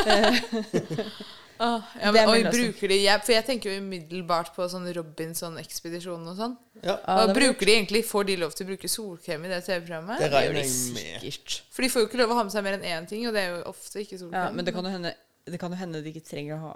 [0.08, 0.32] ja,
[1.58, 6.32] Det ja, men, oi, bruker de jeg, For jeg tenker jo umiddelbart på sånn Robinson-ekspedisjonen
[6.32, 6.56] og sånn.
[6.84, 6.98] Ja.
[7.04, 10.22] Ah, og bruker de egentlig Får de lov til å bruke solkrem i det TV-programmet?
[10.22, 11.56] Det regner jeg med.
[11.74, 13.34] For de får jo ikke lov å ha med seg mer enn én ting, og
[13.38, 14.44] det er jo ofte ikke solkrem.
[14.44, 15.14] Ja, men det kan jo hende,
[15.48, 16.76] det kan jo hende de ikke trenger å ha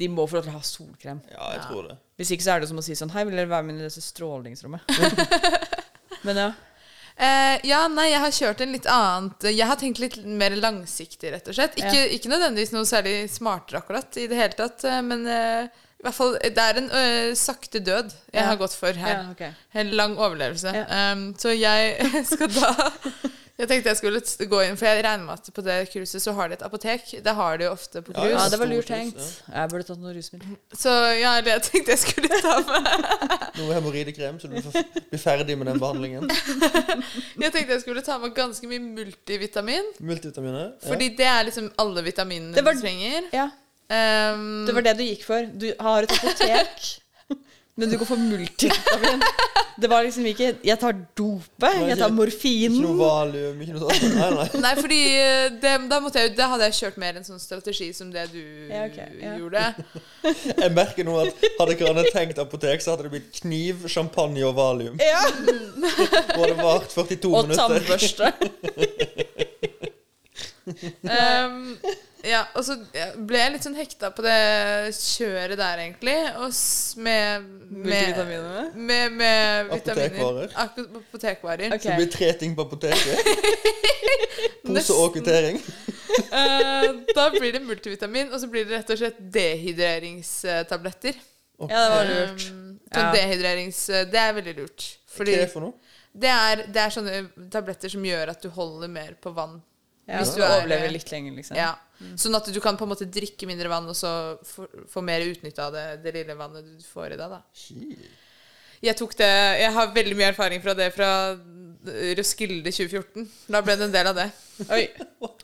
[0.00, 1.22] De må få lov til å ha solkrem.
[1.30, 2.00] Ja, jeg tror det.
[2.20, 3.86] Hvis ikke så er det som å si sånn Hei, vil dere være med i
[3.86, 4.90] dette strålingsrommet?
[6.26, 6.50] men ja.
[7.20, 11.32] Eh, ja, nei, jeg har kjørt en litt annet Jeg har tenkt litt mer langsiktig,
[11.34, 11.76] rett og slett.
[11.76, 12.06] Ikke, Ja.
[12.16, 15.68] ikke nødvendigvis noe særlig smartere akkurat i det hele tatt, eh, men eh,
[16.00, 18.46] i hvert fall Det er en eh, sakte død jeg Ja.
[18.48, 19.18] har gått for her.
[19.18, 19.50] Ja, okay.
[19.74, 20.72] En lang overlevelse.
[20.88, 22.00] Um, så jeg
[22.32, 22.70] skal da
[23.60, 26.32] Jeg tenkte jeg skulle gå inn, for jeg regner med at på det cruiset så
[26.32, 27.10] har de et apotek.
[27.20, 28.32] Det har de jo ofte på Ja, cruise.
[28.38, 29.20] ja, det var lurt tenkt.
[29.52, 30.54] Jeg burde tatt noe rusmiddel.
[30.80, 32.88] Så ja, det jeg tenkte jeg skulle ta med
[33.60, 36.24] Noe hemoroidekrem, så du blir ferdig med den behandlingen.
[37.44, 39.92] Jeg tenkte jeg skulle ta med ganske mye multivitamin.
[40.00, 40.70] Multivitaminer.
[40.80, 40.88] ja.
[40.88, 43.28] Fordi det er liksom alle vitaminene du trenger.
[43.36, 43.50] Ja.
[43.90, 45.46] Um, Det var det du gikk for.
[45.58, 46.90] Du har et apotek,
[47.80, 49.22] men du går for multivitamin.
[49.80, 52.74] Det var liksom ikke Jeg tar dope, jeg tar morfin.
[52.74, 54.16] Ikke noe valium, ikke noe sånt.
[54.18, 54.44] Nei, nei.
[54.60, 57.88] Nei, fordi eh, det, da, måtte jeg, det hadde jeg kjørt mer en sånn strategi
[57.96, 59.32] som det du Ja, okay, ja.
[59.40, 59.62] gjorde.
[60.60, 64.44] Jeg merker nå at hadde ikke Anne tenkt apotek, så hadde det blitt kniv, champagne
[64.44, 65.00] og valium.
[65.00, 65.22] Ja.
[66.38, 67.80] Og det vart 42 Og minutter.
[67.80, 68.26] tannbørste.
[71.08, 71.78] Um,
[72.26, 72.74] ja, og så
[73.16, 74.34] ble jeg litt sånn hekta på det
[74.96, 76.16] kjøret der, egentlig.
[76.42, 78.64] Og s- med Med, Multivitaminene?
[78.74, 80.06] med, med vitaminer.
[80.10, 80.54] Apotekvarer.
[80.64, 81.74] Ak- Apotekvarer.
[81.76, 81.82] Ok.
[81.84, 83.18] Så det blir tre ting på apoteket.
[84.66, 85.60] Pose og kvittering.
[85.60, 91.14] uh, da blir det multivitamin, og så blir det rett og slett dehydreringstabletter.
[91.60, 92.44] Ja, det var lurt.
[92.50, 93.12] Um, sånn Ja.
[93.14, 93.80] dehydrerings...
[94.10, 94.86] Det er veldig lurt.
[95.14, 95.74] Fordi Hva er det for noe?
[96.20, 97.18] det er, det er sånne
[97.54, 99.60] tabletter som gjør at du holder mer på vann.
[100.10, 101.56] Ja, Hvis du er- overlever litt lenger, liksom.
[101.56, 101.70] Ja.
[102.18, 104.10] Sånn at du kan på en måte drikke mindre vann, og så
[104.42, 107.30] få, mer utnytte av det, det lille vannet du får i deg.
[107.30, 107.42] da.
[108.80, 109.28] Jeg tok det
[109.60, 111.10] Jeg har veldig mye erfaring fra det fra
[112.16, 113.26] Roskilde 2014.
[113.48, 114.28] Da ble det en del av det.
[114.76, 114.86] Oi.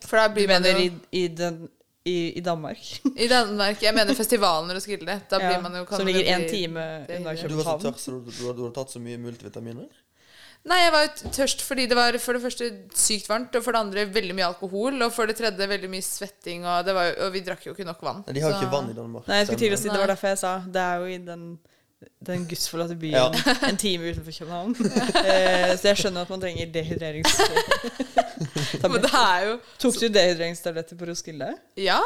[0.07, 1.61] For da Du mener man jo i, i, den,
[2.07, 2.81] i, i Danmark?
[3.17, 3.83] I Danmark.
[3.85, 5.19] Jeg mener festivalen Roskilde.
[5.31, 7.49] Da Ja, blir man jo som ligger en time unna dehydrert.
[7.53, 7.87] Du var så København.
[7.87, 9.89] tørst, du, du, du hadde tatt så mye multivitaminer?
[10.67, 13.77] Nei, jeg var jo tørst fordi det var for det første sykt varmt, og for
[13.77, 17.13] det andre veldig mye alkohol, og for det tredje veldig mye svetting, og, det var,
[17.23, 18.25] og vi drakk jo ikke nok vann.
[18.27, 19.29] Nei, de har jo Så- ikke vann i Danmark.
[19.31, 21.19] Nei, jeg skulle til å si det var derfor jeg sa Det er jo i
[21.29, 21.45] den,
[22.27, 23.55] den gudsforlatte byen Ja.
[23.71, 24.75] en time utenfor København.
[25.23, 27.39] eh, så jeg skjønner at man trenger dehydrerings...
[28.83, 31.53] Men det er jo Tok du dehydreringstabletter på Roskilde?
[31.81, 32.01] Ja,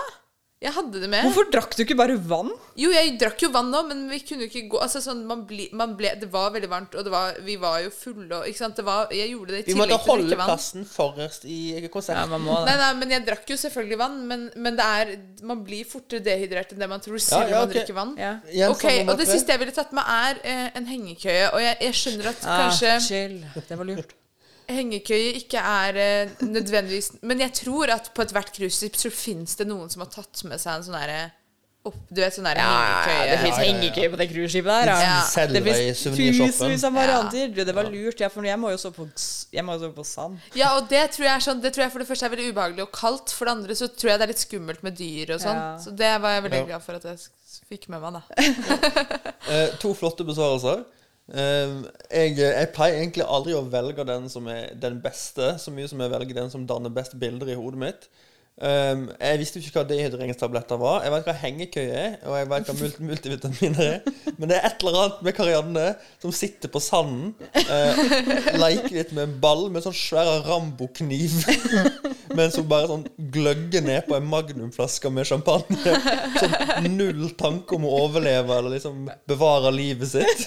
[0.60, 1.24] jeg hadde det med.
[1.24, 2.50] Hvorfor drakk du ikke bare vann?
[2.76, 5.46] Jo, jeg drakk jo vann nå, men vi kunne jo ikke gå Altså sånn, man
[5.48, 8.46] ble, man ble Det var veldig varmt, og det var, vi var jo fulle og
[8.50, 8.76] Ikke sant.
[8.76, 10.50] Det var, jeg gjorde det i Vi måtte tillegg til å holde drikke vann.
[10.52, 11.58] plassen forrest i
[11.92, 12.20] konserten.
[12.20, 15.14] Ja, man må Nei, nei, men jeg drakk jo selvfølgelig vann, men, men det er
[15.48, 18.14] Man blir fortere dehydrert enn det man tror selv Ja, ja, om man drikker vann.
[18.20, 18.32] Ja.
[18.52, 21.50] Igjen, Ok, Og det siste jeg ville tatt med, er eh, en hengekøye.
[21.54, 23.38] Og jeg, jeg skjønner at Ah, kanskje chill.
[23.56, 24.12] Det var lurt.
[24.76, 29.66] Hengekøye ikke er uh, nødvendigvis Men jeg tror at på ethvert cruiseskip så fins det
[29.70, 31.20] noen som har tatt med seg en sånn derre
[31.88, 33.26] opp, Du vet, sånn derre hengekøye.
[33.30, 34.90] det fins hengekøye på det cruiseskipet der.
[34.90, 34.96] Ja.
[35.00, 35.46] Ja.
[35.48, 37.48] Det fins tusenvis av varianter.
[37.56, 39.06] Du, Det var lurt, ja, for jeg må jo sove på,
[39.56, 40.36] jeg må sove på sand.
[40.58, 42.50] Ja, og det tror jeg er sånn Det tror jeg for det første er veldig
[42.52, 43.32] ubehagelig og kaldt.
[43.32, 45.56] For det andre så tror jeg det er litt skummelt med dyr og sånn.
[45.64, 45.72] Ja.
[45.80, 46.68] Så det var jeg veldig Ja.
[46.74, 47.18] glad for at jeg
[47.72, 48.22] fikk med meg, da.
[49.50, 50.84] Eh, to flotte besvarelser.
[51.30, 51.76] Eh,
[52.10, 56.02] jeg, jeg pleier egentlig aldri å velge den som er den beste, så mye som
[56.02, 58.10] jeg velger den som danner best bilder i hodet mitt.
[58.60, 61.04] Eh, jeg visste jo ikke hva dehydreringstabletter var.
[61.06, 64.34] Jeg vet hva hengekøye er, og jeg vet hva multi multivitaminer er.
[64.34, 65.84] Men det er et eller annet med Karianne
[66.20, 68.02] som sitter på sanden, uh,
[68.60, 71.38] leker litt med en ball med en sånn svær Rambo-kniv,
[72.38, 75.96] mens hun bare sånn gløgger ned på en magnumflaske med champagne.
[76.40, 80.46] Sånn null tanke om å overleve eller liksom bevare livet sitt.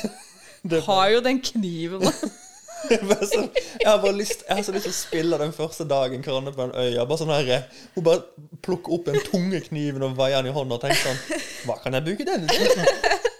[0.86, 2.02] Har jo den kniven.
[3.10, 3.42] bare så,
[3.80, 6.52] jeg har bare lyst Jeg har så lyst til å spille den første dagen Karanne
[6.56, 7.06] på den øya.
[7.08, 8.24] Bare sånn her, Hun bare
[8.64, 11.96] plukker opp den tunge kniven og veier den i hånda og tenker sånn Hva kan
[11.96, 13.32] jeg bruke den til?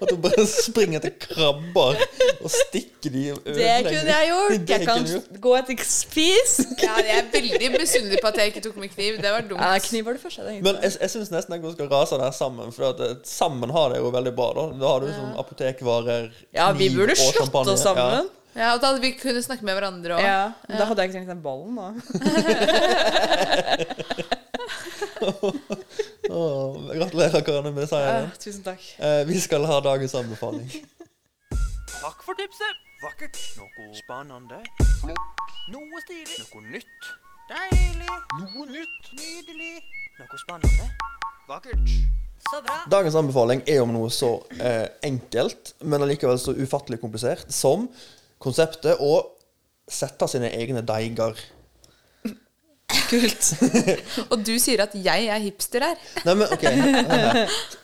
[0.00, 1.96] At hun bare springer etter krabber
[2.40, 4.50] og stikker de og Det kunne jeg gjort.
[4.66, 5.00] Det Jeg kan
[5.44, 6.68] gå etter spisk.
[6.82, 9.12] Ja, jeg er veldig misunnelig på at jeg ikke tok med kniv.
[9.20, 9.60] Det var dumt.
[9.60, 12.30] Ja, kniv var det første jeg Men jeg, jeg syns nesten jeg skal rase der
[12.36, 14.48] sammen, for at eh, sammen har det jo veldig bra.
[14.56, 16.24] Da Da har du sånn apotekvarer,
[16.56, 17.70] Ja, vi burde og slått champagne.
[17.76, 18.24] oss sammen.
[18.56, 20.22] Ja, og da hadde vi kunnet snakke med hverandre òg.
[20.26, 21.88] Ja, Da hadde jeg ikke trengt den ballen, da.
[26.30, 28.28] Åh, gratulerer, Karianne, med seieren.
[28.30, 28.84] Ja, tusen takk.
[29.02, 30.68] Eh, vi skal ha dagens anbefaling.
[31.90, 32.78] Takk for tipset.
[33.02, 33.40] Vakkert.
[33.58, 34.60] Noe spennende.
[35.72, 36.38] Noe stilig.
[36.44, 37.10] Noe nytt.
[37.50, 38.14] Deilig.
[38.38, 39.10] Noe nytt.
[39.18, 39.74] Nydelig.
[40.20, 40.88] Noe spennende.
[41.50, 41.94] Vakkert.
[42.50, 42.78] Så bra.
[42.94, 47.88] Dagens anbefaling er om noe så eh, enkelt, men allikevel så ufattelig komplisert som
[48.40, 49.16] konseptet å
[49.90, 51.34] sette sine egne deiger.
[53.10, 53.50] Kult.
[54.32, 55.96] Og du sier at jeg er hipster her.
[56.26, 56.64] Nei, men ok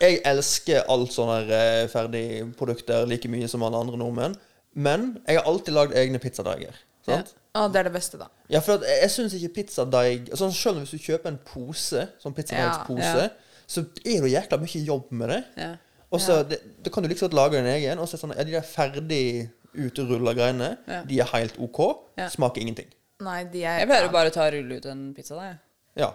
[0.01, 4.35] Jeg elsker alt sånne eh, ferdigprodukter like mye som alle andre nordmenn.
[4.77, 6.75] Men jeg har alltid lagd egne pizzadeiger.
[7.07, 7.21] Ja.
[7.57, 8.27] Ah, det er det beste, da.
[8.51, 12.35] Ja, for at jeg, syns ikke pizzadeig sånn, Selv hvis du kjøper en pose, sånn
[12.37, 15.39] pizzadeigspose, Ja, så er det jækla mye jobb med det.
[15.59, 15.71] Ja.
[16.13, 18.43] Og så det- Da kan du liksom lage din egen, og så er sånn, ja,
[18.43, 21.01] de der ferdig utrulla greiene, Ja.
[21.03, 21.79] de er helt OK.
[22.17, 22.29] Ja.
[22.29, 22.87] Smaker ingenting.
[23.25, 25.55] Nei, de er Jeg pleier å bare ta og rulle ut en pizzadeig.
[25.97, 26.11] Ja.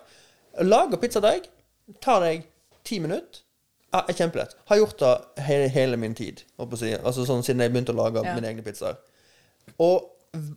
[0.62, 1.48] Lager pizzadeig.
[2.04, 2.44] Tar deg
[2.86, 3.42] ti minutter.
[3.92, 4.54] Ah, er kjempelett.
[4.70, 6.44] Har gjort det hele, hele min tid.
[6.78, 6.92] Si.
[6.96, 8.34] Altså sånn Siden jeg begynte å lage Ja.
[8.34, 8.96] mine egne pizzaer.
[9.78, 10.08] Og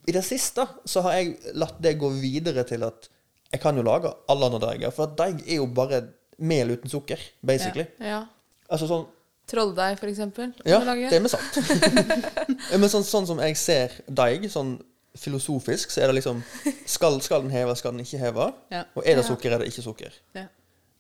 [0.07, 3.09] i det siste så har jeg latt det gå videre til at
[3.51, 4.91] jeg kan jo lage alle andre deiger.
[4.91, 6.03] For at deig er jo bare
[6.39, 7.87] mel uten sukker, basically.
[7.99, 8.25] Ja.
[8.69, 9.05] Altså sånn
[9.45, 10.53] Trolldeig, for eksempel.
[10.65, 11.59] Ja, det er med sant.
[12.81, 14.79] Men sånn, sånn som jeg ser deig, sånn
[15.15, 16.43] filosofisk, så er det liksom
[16.85, 18.51] Skal, skal den heve, skal den ikke heve?
[18.75, 18.83] Ja.
[18.95, 20.13] Og er det sukker, er det ikke sukker?
[20.35, 20.45] Ja.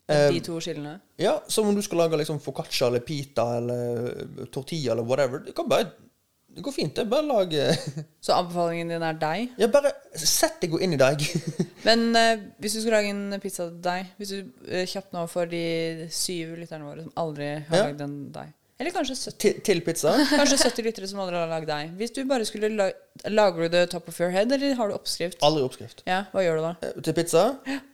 [0.09, 0.99] Eh, De to skillene.
[1.19, 5.39] Ja, Som om du skal lage liksom foccaccia eller pita eller tortilla eller whatever.
[5.47, 5.87] Det kan bare
[6.55, 6.95] Det går fint.
[6.95, 7.63] det Bare lage
[8.25, 9.49] Så anbefalingen din er deg.
[9.59, 11.25] Ja, bare sett deg inn i deig.
[11.87, 15.25] Men eh, hvis du skulle lage en pizza til deg Hvis du eh, kjapt nå
[15.27, 17.89] for de syv lytterne våre som aldri har Ja.
[17.89, 20.11] lagd en deg Eller kanskje 70 til, til pizza.
[20.35, 21.93] Kanskje 70 lyttere som aldri har lagd deg.
[21.95, 22.89] Hvis du bare skulle la
[23.31, 25.37] Lager du det top of your head, eller har du oppskrift?
[25.47, 26.01] Aldri oppskrift.
[26.05, 26.71] Ja, Hva gjør du da?
[26.83, 27.43] Eh, Til pizza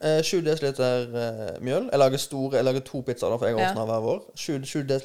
[0.02, 1.86] eh, 7 dl eh, mjøl.
[1.92, 3.70] Jeg lager store Jeg lager to pizzaer, for jeg har Ja.
[3.76, 4.20] åsna hver vår.
[4.36, 4.98] 7, 7 dl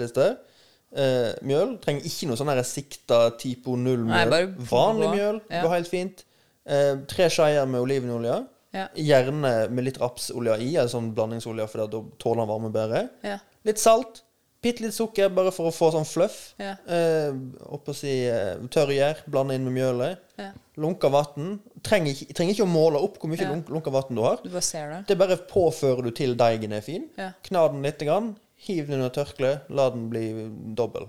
[0.97, 1.77] eh, mjøl.
[1.85, 4.55] Trenger ikke noe sånn sikta typo null mjøl.
[4.73, 5.63] Vanlig mjøl Ja.
[5.63, 6.25] går helt fint.
[6.67, 8.47] Eh, tre skeier med olivenolje.
[8.73, 8.89] Ja.
[8.97, 13.09] Gjerne med litt rapsolje i, eller sånn blandingsolje, for da tåler den varme bedre.
[13.25, 13.39] Ja.
[13.65, 14.23] Litt salt.
[14.67, 16.39] Bitte litt sukker, bare for å få sånn fluff.
[16.59, 16.73] Ja.
[16.91, 17.35] Eh,
[17.77, 19.21] oppå si eh, tørrgjær.
[19.31, 20.25] Blande inn med mjølet.
[20.41, 20.51] Ja.
[20.83, 21.61] Lunka vann.
[21.87, 23.53] Trenger, trenger ikke å måle opp hvor mye Ja.
[23.53, 24.41] lunk, lunka vann du har.
[24.43, 24.99] Du bare ser det.
[25.13, 27.07] Det bare påfører du til deigen er fin.
[27.17, 27.31] Ja.
[27.47, 28.35] Kna den litt, grann,
[28.67, 30.27] hiv den under tørkle, la den bli
[30.75, 31.07] dobbel.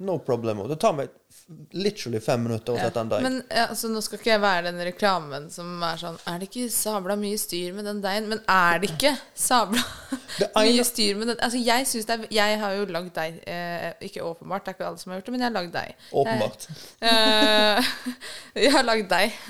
[0.00, 0.60] No problem.
[0.70, 1.08] Det tar meg
[1.74, 3.24] literally fem minutter å sette en deig.
[3.24, 6.48] Men ja, så Nå skal ikke jeg være den reklamen som er sånn Er det
[6.50, 8.28] ikke sabla mye styr med den deigen?
[8.30, 9.82] Men er det ikke sabla
[10.60, 11.40] mye styr med den?
[11.42, 13.40] Altså, jeg synes det er Jeg har jo lagd deig.
[13.42, 15.74] Eh, ikke åpenbart, det er ikke alle som har gjort det, men jeg har lagd
[15.74, 16.06] deig.
[16.22, 16.68] Åpenbart.
[17.02, 17.92] Eh,
[18.68, 19.42] jeg har lagd deig.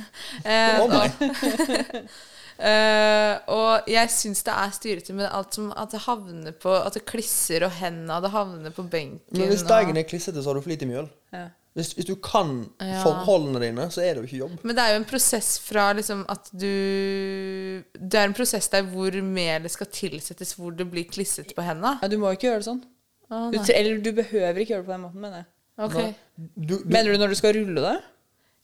[0.45, 2.03] Eh, nei.
[2.59, 6.97] Eh, og jeg syns det er styrete med alt som at det havner på At
[6.99, 9.21] det klisser og hendene det havner på benken.
[9.31, 11.07] Men hvis og- deigen er klissete, så har du for lite mjøl.
[11.33, 11.44] Ja.
[11.79, 13.05] Hvis, hvis du kan Ja.
[13.05, 14.59] forholdene dine, så er det jo ikke jobb.
[14.64, 18.83] Men det er jo en prosess fra liksom at du Det er en prosess der
[18.83, 21.99] hvor melet skal tilsettes, hvor det blir klissete på henda.
[22.03, 22.83] Ja, du må ikke gjøre det sånn.
[23.31, 25.47] Å, Du, eller du behøver ikke gjøre det på den måten, mener jeg.
[25.79, 26.14] Ok.
[26.57, 27.99] Du, du, Mener du når du skal rulle det?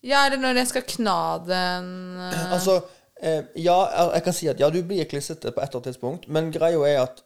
[0.03, 1.87] Ja, eller når jeg skal kna den
[2.19, 2.53] uh...
[2.53, 2.83] Altså,
[3.57, 3.77] ja,
[4.15, 6.81] jeg kan si at ja, du blir klissete på et eller annet tidspunkt, men greia
[6.91, 7.23] er at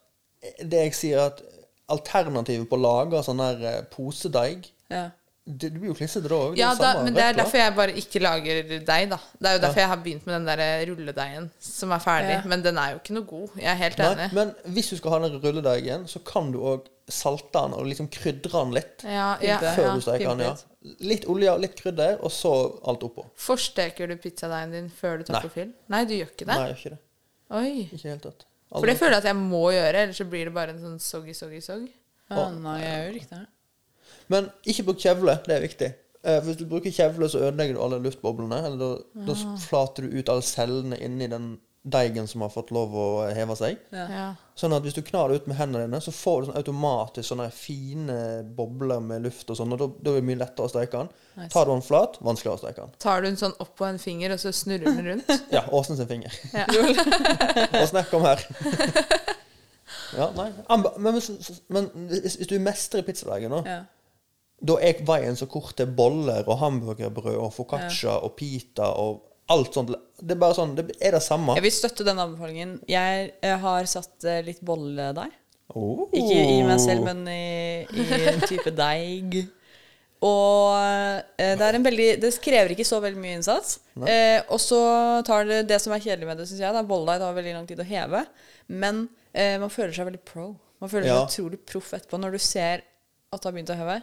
[0.62, 1.40] det jeg sier at
[1.90, 5.08] alternativet på å lage sånn der eh, posedeig Ja.
[5.48, 6.58] det, Du blir jo klissete da òg.
[6.60, 9.18] Ja, da, men det er derfor jeg bare ikke lager deig, da.
[9.40, 9.86] Det er jo derfor Ja.
[9.86, 12.34] jeg har begynt med den der rulledeigen som er ferdig.
[12.36, 12.42] Ja.
[12.44, 13.48] Men den er jo ikke noe god.
[13.56, 14.28] Jeg er helt Nei, enig.
[14.36, 18.08] men hvis du skal ha den rulledeigen, så kan du òg salte den og liksom
[18.12, 19.94] krydre den litt Ja, ja, før ja.
[19.96, 20.42] du steker den.
[20.46, 20.94] ja.
[21.04, 22.52] Litt olje, litt krydder, og så
[22.88, 23.24] alt oppå.
[23.40, 25.42] Forsteker du pizzadeigen din før du tar Nei.
[25.46, 25.72] på fyll?
[25.90, 26.54] Nei, du gjør ikke det?
[26.54, 27.00] Nei, jeg gjør ikke det.
[27.58, 27.70] Oi.
[27.88, 28.44] Ikke helt tatt.
[28.68, 28.80] Aldri.
[28.80, 30.98] For det føler jeg at jeg må gjøre, ellers så blir det bare en sånn
[31.02, 31.86] soggy, soggy, sogg.
[32.28, 33.46] Ja, nei, jeg gjør ikke det.
[34.32, 35.88] Men ikke bruk kjevle, det er viktig.
[36.28, 38.58] Eh, hvis du bruker kjevle, så ødelegger du alle luftboblene.
[38.68, 38.90] Eller da,
[39.30, 41.54] da flater du ut alle cellene inni den
[41.90, 43.80] deigen som har fått lov å heve seg.
[43.94, 44.04] Ja.
[44.12, 44.26] Ja.
[44.58, 47.28] Sånn at hvis du knar det ut med hendene dine, så får du sånn automatisk
[47.30, 48.18] sånne fine
[48.58, 51.12] bobler med luft og sånn, og da, da er det mye lettere å steke den.
[51.38, 51.50] Nice.
[51.54, 52.96] Tar du den flat, vanskeligere å steke den.
[53.04, 55.36] Tar du den sånn opp på en finger, og så snurrer den rundt?
[55.54, 56.34] Ja, Åsen sin finger.
[56.52, 56.66] Ja.
[57.82, 58.42] Åsne, kom her.
[60.16, 60.50] Ja, nei.
[60.72, 61.20] Amba, men,
[61.68, 63.84] men hvis, du mestrer pizzadeigen nå, Ja.
[64.58, 69.74] Da er veien så kort til boller og hamburgerbrød og foccaccia og pita og alt
[69.76, 69.92] sånt.
[70.18, 71.56] Det er bare sånn Det er det samme.
[71.58, 72.78] Jeg vil støtte den anbefalingen.
[72.90, 75.30] Jeg, jeg har satt eh, litt der.
[75.76, 76.06] Oh.
[76.16, 79.42] Ikke i meg selv, men i, i en type deig.
[80.24, 83.78] Og eh, det er en veldig Det krever ikke så veldig mye innsats.
[84.00, 84.08] Nei.
[84.10, 84.80] Eh, og så
[85.26, 87.56] tar det det som er kjedelig med det, syns jeg, det er bolledeig tar veldig
[87.60, 88.24] lang tid å heve.
[88.68, 90.50] Men eh, man føler seg veldig pro.
[90.82, 91.20] Man føler Ja.
[91.26, 92.82] seg utrolig proff etterpå når du ser
[93.28, 93.98] at det har begynt å heve.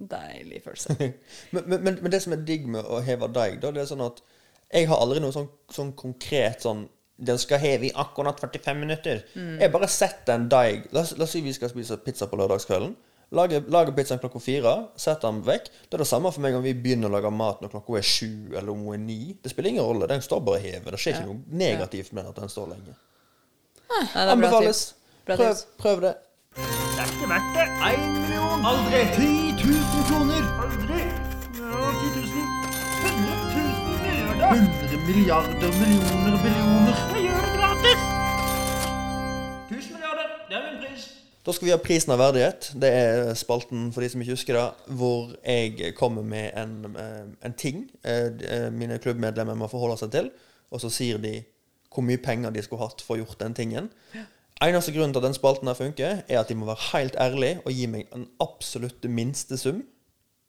[0.00, 0.96] Deilig følelse.
[1.52, 3.90] men, men, men, men det som er digg med å heve deig, da, det er
[3.90, 4.22] sånn at
[4.70, 6.86] jeg har aldri noe sånn, sånn konkret sånn
[7.20, 9.18] Den skal heve i akkurat 45 minutter.
[9.36, 9.58] Mm.
[9.60, 12.94] Jeg bare setter en deig la, la oss si vi skal spise pizza på lørdagskvelden.
[13.36, 15.68] Lager, lager pizzaen klokka fire, setter den vekk.
[15.84, 18.08] Det er det samme for meg om vi begynner å lage mat når klokka er
[18.08, 19.18] sju eller om hun er ni.
[19.36, 20.08] Det spiller ingen rolle.
[20.08, 20.88] Den står bare hevet.
[20.96, 22.96] Det skjer ikke noe negativt med at den står lenge.
[23.90, 24.82] Nei, det er bra Anbefales.
[24.86, 25.26] tips.
[25.28, 26.14] Bra Prøv, prøv det.
[26.56, 27.68] Det er ikke verdt det.
[27.90, 28.66] Én million.
[28.72, 29.04] Aldri.
[29.18, 29.28] 10
[29.60, 30.48] 000 kroner.
[30.64, 31.04] Aldri.
[31.60, 32.59] Ja, 10 000.
[34.50, 35.68] 100 milliarder.
[35.68, 36.96] 100 millioner, billioner.
[37.14, 38.00] Jeg gjør det gratis.
[39.70, 40.26] 1000 milliarder.
[40.48, 41.04] Det er min pris.
[41.46, 42.72] Da skal vi ha prisen av verdighet.
[42.82, 44.64] Det er spalten for de som ikke husker det,
[44.98, 50.10] hvor jeg kommer med en, eh, en ting eh, eh, mine klubbmedlemmer må forholde seg
[50.16, 50.32] til,
[50.70, 51.44] og så sier de
[51.94, 53.88] hvor mye penger de skulle hatt for å gjort den tingen.
[54.62, 57.62] Eneste grunnen til at den spalten her funker, er at de må være helt ærlige
[57.64, 59.84] og gi meg en absolutt minste sum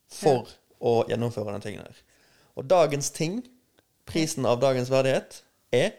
[0.10, 0.50] for
[0.82, 2.06] å gjennomføre den tingen her.
[2.58, 3.44] Og dagens ting,
[4.12, 5.42] prisen av dagens verdighet,
[5.72, 5.94] er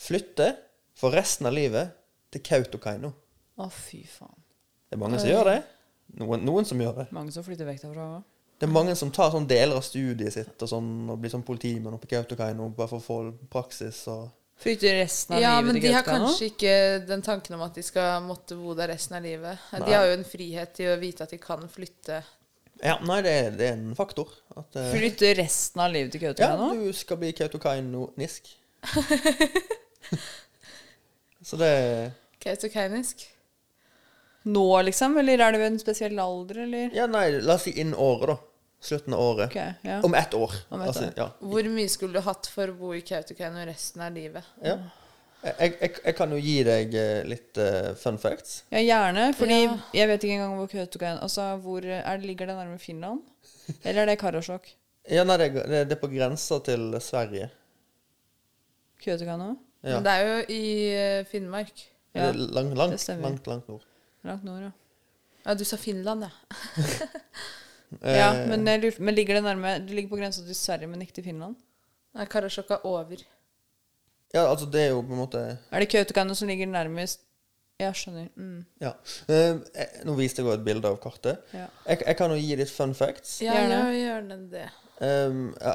[0.00, 0.52] flytte
[0.98, 1.94] for resten av livet
[2.34, 3.12] til Kautokeino.
[3.60, 4.36] Å, fy faen.
[4.90, 5.60] Det er mange som gjør det.
[6.20, 7.06] Noen, noen som gjør det.
[7.14, 8.26] Mange som flytter vekk derfra òg.
[8.60, 11.46] Det er mange som tar sånn deler av studiet sitt og, sånn, og blir sånn
[11.46, 14.28] politimann oppe i Kautokeino bare for å få praksis og
[14.60, 16.72] Flytte resten av Ja, livet men de har kanskje ikke
[17.08, 19.62] den tanken om at de skal måtte bo der resten av livet.
[19.72, 19.80] Nei.
[19.86, 22.18] De har jo en frihet til å vite at de kan flytte.
[22.82, 24.28] Ja, nei, det det er en faktor.
[24.56, 26.86] At, eh, Flytter resten av livet til Ja, Kautokeino?
[26.86, 28.48] du skal bli Kautokeino-nisk.
[31.42, 33.26] Så det Kautokeinisk.
[34.42, 35.18] Nå, liksom?
[35.20, 36.94] Eller er det ved en spesiell alder, eller?
[36.96, 38.36] Ja, nei, la oss si innen året, da.
[38.80, 39.50] Slutten av året.
[39.52, 39.98] Ok, ja.
[40.08, 40.54] Om ett år.
[40.72, 41.12] Om ett Altså, år.
[41.20, 41.26] ja.
[41.44, 44.44] Hvor mye skulle du hatt for å bo i Kautokeino resten av livet?
[44.64, 44.78] Ja.
[45.40, 48.58] Jeg, jeg, jeg kan jo gi deg eh, litt uh, fun facts.
[48.74, 49.30] Ja, gjerne.
[49.38, 49.76] Fordi Ja.
[49.96, 53.22] jeg vet ikke engang hvor Kautokeino Altså, hvor er det, Ligger det nærme Finland?
[53.84, 54.68] Eller er det Karasjok?
[55.10, 57.48] Ja, nei, det, det, er på grensa til Sverige.
[59.02, 59.54] Kautokeino?
[59.82, 59.96] Ja.
[59.96, 61.72] Men det er jo i eh, Finnmark.
[62.12, 63.30] Det er lang, langt, det stemmer.
[63.30, 63.86] langt, langt nord.
[64.28, 64.70] Langt nord, ja.
[65.46, 66.30] Ja, du sa Finland, ja.
[68.04, 71.00] ja Eh, men, jeg men ligger det nærme Det ligger på grensa til Sverige, men
[71.02, 71.56] ikke til Finland?
[72.14, 73.24] Nei, Karasjok er over.
[74.34, 75.40] Ja, altså, det er jo på en måte
[75.72, 77.24] Er det Kautokeino som ligger nærmest
[77.80, 78.26] Ja, skjønner.
[78.36, 78.64] Mm.
[78.80, 78.90] Ja.
[79.32, 79.56] Eh,
[80.04, 81.38] nå viste jeg jo et bilde av kartet.
[81.56, 81.64] Ja.
[81.88, 83.38] Jeg, jeg kan jo gi litt fun facts.
[83.40, 83.78] Ja, Gjerne.
[83.96, 84.66] gjerne det.
[85.00, 85.72] Um, ja,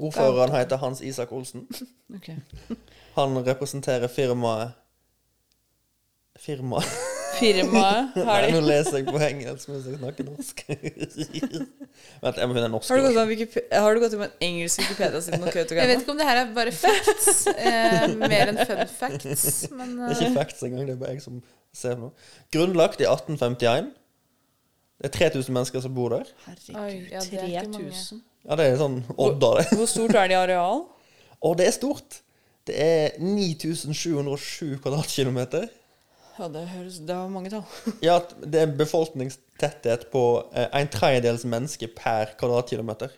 [0.00, 1.66] ordføreren heter Hans Isak Olsen.
[3.18, 4.72] Han representerer firmaet
[6.40, 6.80] Firma
[7.38, 8.14] Firmaet?
[8.28, 10.62] Har Nei, de nå leser jeg på engelsk mens jeg snakker norsk.
[12.24, 12.90] Vent, jeg må finne norsk.
[12.92, 16.00] Har du gått om Wikip- har du gått om en engelsk Wikipedia-side om Jeg vet
[16.00, 20.16] ikke om det her er bare facts, eh, mer enn fun facts, men Det er
[20.18, 21.42] ikke eh, facts engang, det er bare jeg som
[21.74, 22.14] ser noe.
[22.54, 23.92] Grunnlagt i 1851.
[25.02, 26.28] Det er 3000 mennesker som bor der.
[26.46, 27.90] Herregud, ja, det er ikke mange.
[27.90, 28.20] 3000.
[28.44, 29.64] Ja, det er sånn Odda, det.
[29.78, 30.84] Hvor stort er det i areal?
[31.44, 32.20] Å, det er stort.
[32.68, 35.66] Det er 9707 kvadratkilometer.
[36.34, 37.64] Ja, det høres Det var mange tall.
[38.08, 40.22] Ja, det er befolkningstetthet på
[40.54, 43.12] eh, en tredjedels menneske per kvadratkilometer.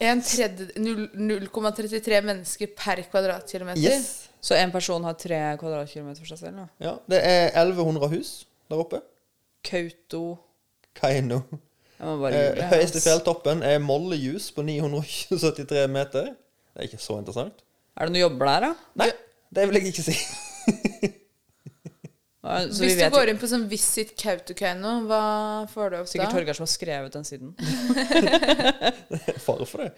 [0.00, 3.80] En tredje- 0,33 mennesker per kvadratkilometer.
[3.82, 4.28] Yes.
[4.40, 6.62] Så en person har tre kvadratkilometer for seg selv?
[6.62, 6.66] da?
[6.80, 8.34] Ja, det er 1100 hus
[8.70, 9.00] der oppe.
[9.66, 10.22] Kauto
[10.96, 11.42] Kaino.
[12.00, 16.34] Eh, høyeste fjelltoppen er Mollejus på 973 meter.
[16.76, 17.62] Det er ikke så interessant.
[17.96, 18.90] Er det noen jobber der, da?
[19.00, 19.10] Nei,
[19.56, 20.16] det vil jeg ikke si.
[22.46, 25.22] Så vi Hvis du går inn på sånn Visit Kautokeino, hva
[25.72, 26.34] får du opp Sikkert da?
[26.38, 27.54] Torgeir som har skrevet den siden.
[29.46, 29.90] Fare for det.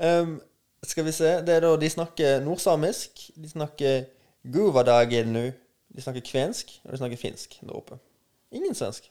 [0.00, 0.38] Um,
[0.86, 1.32] skal vi se.
[1.46, 3.26] Det er da De snakker nordsamisk.
[3.36, 4.04] De snakker
[4.54, 5.50] guvadagenu.
[5.90, 7.98] De snakker kvensk, og de snakker finsk der oppe.
[8.54, 9.10] Ingen svensk.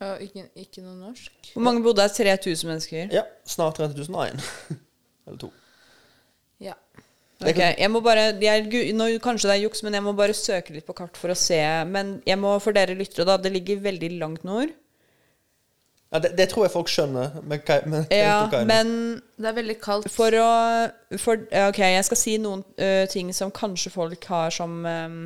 [0.00, 1.50] Ja, ikke, ikke noe norsk?
[1.52, 2.08] Hvor mange bodde her?
[2.08, 3.10] 3000 mennesker?
[3.12, 4.40] Ja, snart 3001.
[5.26, 5.50] Eller to.
[6.60, 6.72] Ja.
[7.40, 10.74] Ok, jeg må bare jeg, nå, Kanskje det er juks, men jeg må bare søke
[10.74, 11.60] litt på kart for å se.
[11.88, 13.38] Men jeg må for dere lyttere, da.
[13.40, 14.74] Det ligger veldig langt nord.
[16.10, 17.38] Ja, det, det tror jeg folk skjønner.
[17.46, 18.90] Med, med Ja, men
[19.38, 20.10] Det er veldig kaldt.
[20.10, 20.50] For å
[21.22, 25.20] for, Ok, jeg skal si noen ø, ting som kanskje folk har som øhm,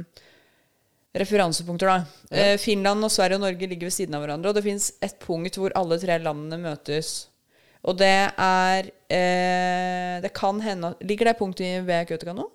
[1.16, 2.26] referansepunkter, da.
[2.30, 5.16] Eh, Finland og Sverige og Norge ligger ved siden av hverandre, og det fins et
[5.22, 7.14] punkt hvor alle tre landene møtes.
[7.84, 8.10] Og det
[8.40, 12.46] er eh, Det kan hende at- Ligger det punktet ved Kautokeino?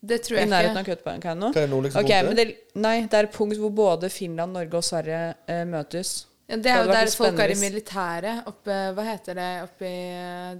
[0.00, 0.48] Det tror jeg ikke.
[0.48, 0.84] I nærheten av.
[0.86, 1.46] Kautokeino?
[1.48, 2.26] Er det nordligste Ok, punktet?
[2.28, 6.26] men det, nei, det er et punkt hvor både Finland, Norge og Sverige eh, møtes.
[6.48, 8.46] Ja, det er jo der folk er i militæret.
[8.48, 9.90] Oppe, hva heter det oppi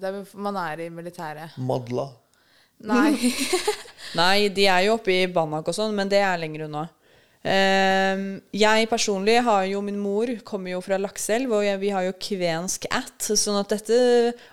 [0.02, 1.54] Der man er i militæret.
[1.56, 2.08] Madla.
[2.84, 3.14] Nei.
[4.20, 6.84] Nei, de er jo oppe i Banak og sånn, men det er lenger unna.
[7.46, 12.08] Ehm, jeg personlig har jo Min mor kommer jo fra Lakselv, og jeg, vi har
[12.08, 13.98] jo kvensk at, sånn at dette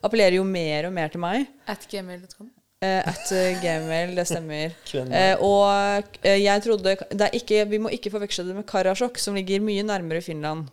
[0.06, 1.50] appellerer jo mer og mer til meg.
[1.72, 2.52] At gmail.com.
[2.86, 4.76] Eh, at eh, gmail, det stemmer.
[4.96, 9.18] Eh, og eh, jeg trodde det er ikke, Vi må ikke forveksle det med Karasjok,
[9.22, 10.70] som ligger mye nærmere Finland.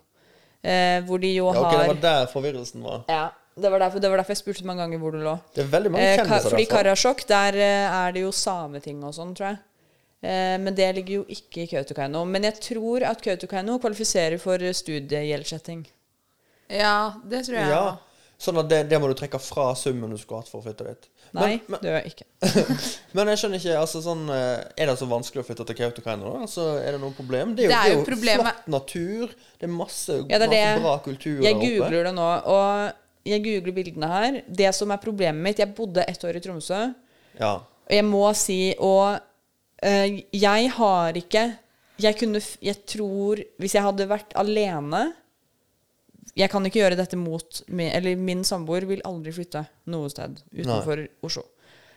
[0.63, 3.03] Eh, hvor de jo Ja, okay, har det var der forvirrelsen var.
[3.11, 3.25] Ja,
[3.59, 5.35] det var, derfor, det var derfor jeg spurte mange ganger hvor det lå.
[5.55, 6.77] Det er veldig mange Eh, ka, fordi derfra.
[6.77, 9.59] Karasjok, der eh, er det jo sameting og sånn, tror jeg.
[10.23, 12.23] Eh, men det ligger jo ikke i Kautokeino.
[12.31, 15.85] Men jeg tror at Kautokeino kvalifiserer for studiegjeldsetting.
[16.73, 17.85] Ja, det tror jeg Ja.
[18.43, 20.83] Sånn at det, det må du trekke fra summen du skulle hatt for å flytte
[20.89, 21.05] dit.
[21.37, 22.25] Nei, men, det gjør jeg ikke.
[23.16, 26.33] men jeg skjønner ikke altså sånn, eh, Er det så vanskelig å flytte til Kautokeino?
[26.43, 27.55] Altså, er det noe problem?
[27.55, 29.37] Det er jo, Det er det er jo jo flott natur.
[29.61, 30.83] Det er masse, Ja, det er masse det.
[30.83, 31.70] bra kultur Jeg der oppe.
[31.79, 34.41] googler det nå, og jeg googler bildene her.
[34.62, 36.81] Det som er problemet mitt Jeg bodde ett år i Tromsø,
[37.39, 37.53] Ja.
[37.62, 39.20] og jeg må si Og
[39.83, 41.45] jeg har ikke
[42.03, 45.01] Jeg kunne Jeg tror Hvis jeg hadde vært alene
[46.39, 51.07] Jeg kan ikke gjøre dette mot Eller min samboer vil aldri flytte noe sted utenfor
[51.26, 51.43] Oslo.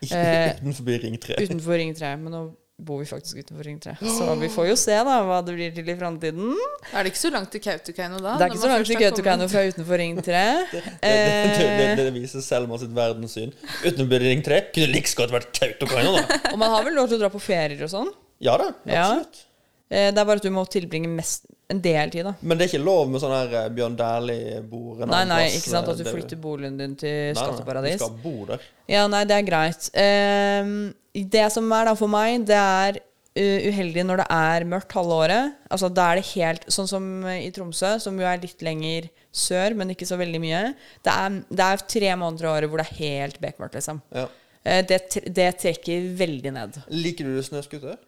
[0.01, 1.37] Ikke Eh, utenfor Ring 3.
[1.45, 2.15] Utenfor Ring 3.
[2.19, 2.41] Men nå
[2.77, 3.95] bor vi faktisk utenfor Ring 3.
[4.17, 6.51] Så vi får jo se da hva det blir til i framtiden.
[6.91, 8.35] Er det ikke så langt til Kautokeino da?
[8.35, 10.43] Det er ikke så langt til Kautokeino fra utenfor Ring 3.
[10.75, 11.15] Det, det,
[11.55, 13.51] det, Eh, det viser Selma sitt verdenssyn.
[13.85, 16.39] Utenfor Ring 3 kunne like så godt vært Kautokeino, da.
[16.53, 18.11] og man har vel lov til å dra på ferier og sånn?
[18.43, 19.43] Ja da, absolutt.
[19.45, 19.51] Ja.
[19.85, 22.33] Det er bare at du må tilbringe mest, en del tid, da.
[22.41, 25.71] Men det er ikke lov med sånn her eh, Bjørn Dæhlie-bord Nei, nei, plass, ikke
[25.77, 27.99] sant at du flytter boligen din til Nei, nei, skatteparadis.
[28.01, 28.67] Du skal bo der.
[28.91, 29.89] Ja, nei, det er greit.
[30.01, 30.75] Ehm,
[31.23, 35.19] det som er da for meg, det er uh, uheldig når det er mørkt halve
[35.25, 35.59] året.
[35.71, 39.75] Altså da er det helt Sånn som i Tromsø, som jo er litt lenger sør,
[39.79, 40.63] men ikke så veldig mye.
[41.03, 44.01] Det er, det er tre måneder av året hvor det er helt bekmørkt, liksom.
[44.15, 44.27] Ja.
[44.65, 44.99] Eh, det,
[45.35, 46.81] det trekker veldig ned.
[46.89, 47.99] Liker du snøscooter?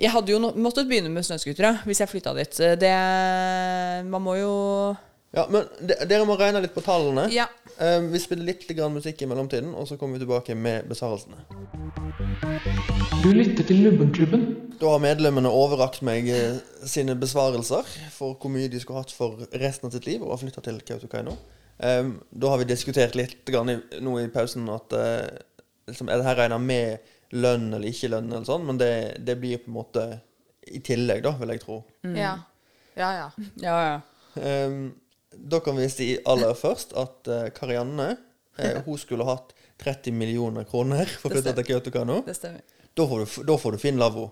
[0.00, 2.60] Jeg hadde jo no måttet begynne med snøscooter hvis jeg flytta dit.
[2.64, 2.94] Eh, Det
[4.08, 4.52] Man må jo
[5.34, 7.26] Ja, men de, dere må regne litt på tallene.
[7.34, 7.48] Ja.
[7.82, 11.42] Eh, vi spiller litt grann musikk i mellomtiden, og så kommer vi tilbake med besvarelsene.
[13.24, 14.44] Du lytter til Lubbenklubben.
[14.78, 19.42] Da har medlemmene overrakt meg eh, sine besvarelser for hvor mye de skulle hatt for
[19.58, 21.34] resten av sitt liv og har flytta til Kautokeino.
[21.82, 25.26] Um, da har vi diskutert litt grann i, nå i pausen at uh,
[25.90, 28.92] liksom, er det her regna med lønn eller ikke lønn, eller sånn, men det,
[29.26, 30.04] det blir på en måte
[30.70, 31.82] i tillegg, da, vil jeg tro.
[32.14, 32.36] Ja.
[32.94, 33.48] Ja, ja.
[33.58, 33.96] Ja, ja.
[34.38, 34.92] Um,
[35.38, 38.16] da kan vi si aller først at uh, Karianne
[38.58, 42.20] eh, hun skulle hatt 30 millioner kroner for å flytte til Kautokeino.
[42.26, 42.62] Det stemmer.
[42.94, 44.28] Da får du, da får du Finn lavvo.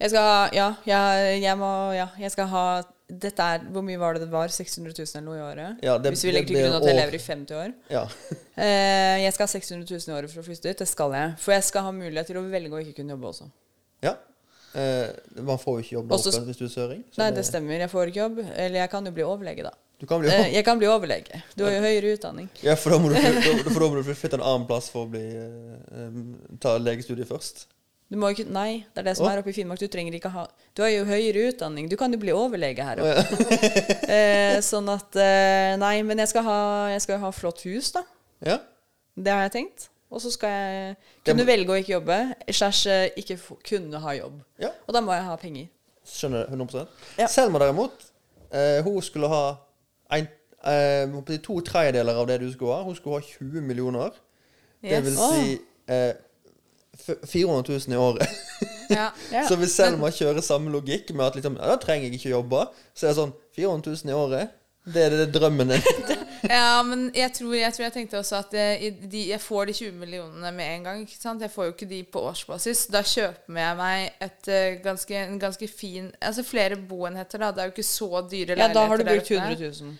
[0.00, 2.62] Jeg skal ha Ja, jeg, jeg må Ja, jeg skal ha
[3.06, 4.50] Dette er Hvor mye var det det var?
[4.50, 5.84] 600 000 eller noe i året?
[5.86, 7.74] Ja, det- Hvis vi legger til grunn at jeg lever i 50 år.
[7.92, 8.04] Ja.
[8.54, 10.78] Eh, jeg skal ha 600 000 i året for å flytte ut.
[10.78, 11.30] Det skal jeg.
[11.42, 13.48] For jeg skal ha mulighet til å velge å ikke kunne jobbe også.
[14.06, 14.12] ja.
[14.74, 15.06] Eh,
[15.46, 17.02] man får jo ikke jobb Også- hvis du er søring.
[17.18, 17.78] Nei, det stemmer.
[17.78, 18.38] Jeg får ikke jobb.
[18.56, 19.70] Eller jeg kan jo bli overlege, da.
[20.00, 21.42] Du kan bli Eh, jeg kan bli overlege.
[21.56, 22.48] Du har jo høyere utdanning.
[22.62, 23.14] Ja, for da må du,
[23.70, 27.66] for da må du flytte en annen plass for å bli, eh, ta legestudiet først.
[28.10, 29.78] Du må ikke Nei, det er det som er oppe i Finnmark.
[29.80, 30.46] Du trenger ikke ha
[30.76, 31.88] Du har jo høyere utdanning.
[31.88, 33.38] Du kan jo bli overlege her oppe.
[34.12, 36.58] eh, sånn at eh, Nei, men jeg skal ha
[36.92, 38.04] Jeg skal ha flott hus, da.
[38.44, 38.58] Ja.
[39.16, 39.88] Det har jeg tenkt.
[40.14, 40.96] Og så skal jeg
[41.26, 42.18] Det kunne må- velge å ikke jobbe,
[42.54, 43.36] slash eh, ikke
[43.66, 44.36] kunne ha jobb.
[44.62, 44.70] Ja.
[44.86, 45.66] Og da må jeg ha penger.
[46.06, 46.86] Skjønner 100
[47.18, 47.26] Ja.
[47.32, 48.04] Selma derimot,
[48.52, 49.56] eh, hun skulle ha
[50.14, 50.28] en,
[50.66, 52.82] eh, to tredjedeler av det du skulle ha.
[52.86, 54.10] Hun skulle ha 20 millioner.
[54.84, 55.58] Det vil si
[55.88, 56.12] eh,
[57.26, 58.28] 400 000 i året.
[58.90, 59.08] Ja.
[59.48, 62.66] Så hvis Selma kjører samme logikk med at liksom, ja, da trenger jeg ikke jobbe,
[62.94, 64.48] så er det sånn 400 000 i året.
[64.86, 65.82] Det er det drømmen din.
[66.50, 69.72] Ja, men jeg tror jeg, tror jeg tenkte også at jeg, de, jeg får de
[69.72, 71.00] 20 millionene med en gang.
[71.00, 71.42] ikke sant?
[71.42, 72.86] Jeg får jo ikke de på årsbasis.
[72.92, 77.50] Da kjøper jeg meg et uh, ganske, en ganske fin Altså flere boenheter, da.
[77.50, 79.54] Det er jo ikke så dyre Ja, da har du brukt oppe.
[79.56, 79.96] 100 000.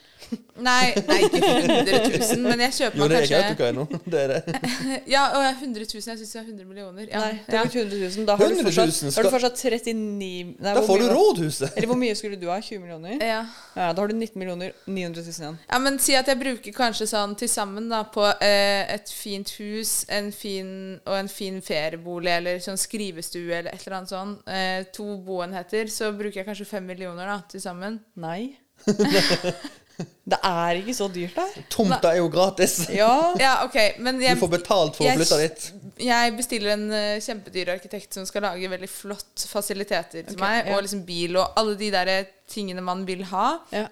[0.55, 3.85] Nei, nei, ikke 100 000, men jeg kjøper Jo, meg det er kanskje Kautokeino.
[4.13, 4.59] Det er det.
[5.15, 5.99] Ja, og 100 000.
[5.99, 7.09] Jeg syns det er 100 millioner.
[7.11, 7.65] Ja, Nei, det ja.
[7.67, 8.27] ikke 100 000.
[8.29, 9.17] Da har du 100 000 fortsatt, skal...
[9.17, 11.75] har du fortsatt 39 nei, Da får du rådhuset.
[11.75, 12.61] Eller hvor mye skulle du ha?
[12.63, 13.19] 20 millioner?
[13.19, 13.43] Ja.
[13.75, 15.61] Ja, Da har du 19 millioner 900 000 igjen.
[15.69, 19.51] Ja, men si at jeg bruker kanskje sånn til sammen da på eh, et fint
[19.59, 20.69] hus en fin,
[21.03, 24.37] og en fin feriebolig eller sånn skrivestue eller et eller annet sånn.
[24.47, 25.91] Eh, to boenheter.
[25.91, 27.99] Så bruker jeg kanskje fem millioner da til sammen.
[28.23, 28.55] Nei.
[30.25, 31.65] det er ikke så dyrt, der.
[31.71, 32.77] Tomta er jo gratis.
[33.01, 33.35] Ja.
[33.41, 35.67] Ja, ok, men jeg, Du får betalt for å flytte dit.
[36.05, 40.57] Jeg bestiller en uh, kjempedyr arkitekt som skal lage veldig flott fasiliteter til okay, meg,
[40.65, 40.75] ja.
[40.75, 42.15] og liksom bil og alle de der
[42.51, 43.51] tingene man vil ha.
[43.75, 43.87] Ja.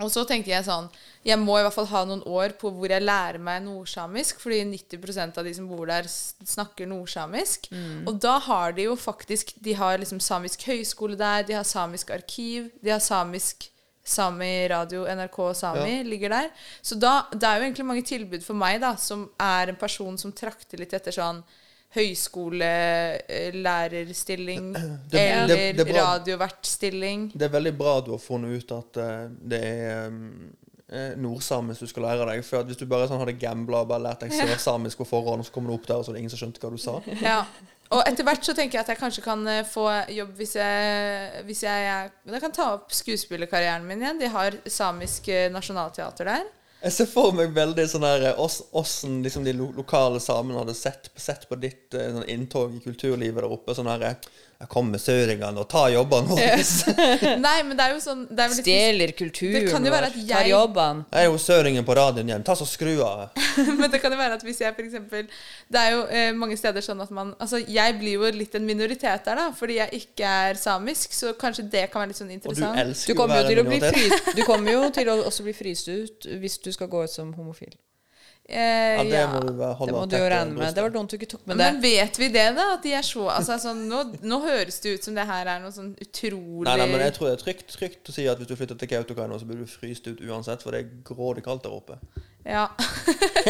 [0.00, 0.86] Og så tenkte jeg sånn
[1.26, 4.62] Jeg må i hvert fall ha noen år på hvor jeg lærer meg nordsamisk, fordi
[4.70, 7.68] 90% av de som bor der, snakker nordsamisk.
[7.72, 8.06] Mm.
[8.08, 12.14] Og da har de jo faktisk De har liksom samisk høyskole der, de har samisk
[12.16, 13.68] arkiv, de har samisk
[14.10, 16.02] Sami radio, NRK Sami Ja.
[16.10, 16.48] ligger der.
[16.82, 20.18] Så da, det er jo egentlig mange tilbud for meg, da, som er en person
[20.18, 21.42] som trakter litt etter sånn
[21.96, 24.72] høyskolelærerstilling
[25.10, 27.30] Det- eller det er radiovertstilling.
[27.34, 30.52] Det er veldig bra du har funnet ut at eh, det er um,
[30.88, 32.44] eh, nordsamisk du skal lære deg.
[32.46, 35.46] For hvis du bare sånn hadde gambla og bare lært deg sørsamisk på forhånd, og
[35.48, 36.94] så kommer du opp der, og så er det ingen som skjønte hva du sa.
[37.22, 37.40] Ja.
[37.90, 41.42] Og etter hvert så tenker jeg at jeg kanskje kan eh, få jobb hvis jeg,
[41.48, 44.20] hvis jeg, jeg, kan ta opp skuespillerkarrieren min igjen.
[44.20, 46.44] De har samisk eh, nasjonalteater der.
[46.80, 50.76] Jeg ser for meg veldig sånn her eh, Åssen liksom de lo lokale samene hadde
[50.78, 53.74] sett, sett på ditt sånn inntog i kulturlivet der oppe.
[53.74, 54.06] Sånn her
[54.60, 56.48] Jeg kommer søringene og tar jobbene våre.
[57.46, 60.06] Nei, men det er jo sånn det er litt- Stjeler kulturen vår.
[60.28, 61.06] Tar jobbene.
[61.14, 62.44] Jeg er jo søringen på radioen igjen.
[62.44, 63.30] Ta så skru av.
[63.80, 65.26] Men det kan jo være at hvis jeg eksempel
[65.72, 68.66] Det er jo eh, mange steder sånn at man Altså, jeg blir jo litt en
[68.68, 72.30] minoritet der, da, fordi jeg ikke er samisk, så kanskje det kan være litt sånn
[72.36, 72.70] interessant.
[72.70, 74.16] Og du elsker Du å være minoritet.
[74.20, 77.12] fri, Du kommer jo til å også bli fryst ut hvis du skal gå ut
[77.12, 77.72] som homofil.
[78.50, 80.74] Eh, Ja, det må du bare holde Det må du jo regne med.
[80.74, 81.66] Det var dumt du ikke tok med det.
[81.68, 82.64] Men vet vi det, da?
[82.74, 85.62] At de er så altså, sånn, nå, nå høres det ut som det her er
[85.62, 88.42] noe sånn utrolig Nei, nei, men jeg tror det er trygt, trygt å si at
[88.42, 91.46] hvis du flytter til Kautokeino, så blir du fryst ut uansett, for det er grådig
[91.46, 92.00] kaldt der oppe.
[92.44, 92.66] Ja.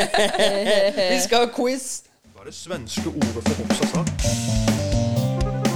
[1.14, 1.88] Vi skal ha quiz!
[2.34, 4.06] Hva er det svenske ordet for oppsatsak?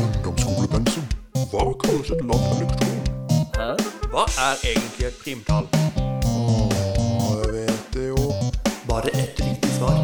[0.05, 1.09] Ungdomsskolepensum.
[1.53, 3.01] Hva kalles et lavt elektron?
[4.13, 5.69] Hva er egentlig et primtall?
[8.95, 9.99] Bare ett riktig svar.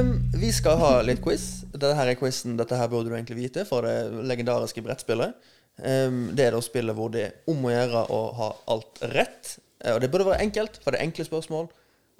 [0.00, 1.64] Um, vi skal ha litt quiz.
[1.72, 5.34] Dette her er quizen, dette her burde du egentlig vite, for det legendariske brettspillet.
[5.82, 9.56] Um, det er da spillet hvor det er om å gjøre å ha alt rett.
[9.82, 11.66] Eh, Og det burde være enkelt, for det er enkle spørsmål.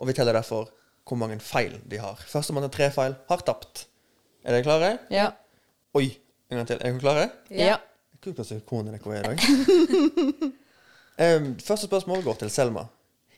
[0.03, 0.75] Og vi teller derfor
[1.07, 2.19] hvor mange feil de har.
[2.27, 3.87] Førstemann til tre feil har tapt.
[4.43, 4.93] Er dere klare?
[5.15, 5.31] Ja.
[5.95, 6.09] Oi,
[6.51, 6.83] en gang til.
[6.83, 7.31] Er dere klare?
[7.55, 7.79] Ja.
[8.19, 10.47] Hvor plass konen dere er i dag?
[11.19, 12.85] Um, første spørsmål går til Selma.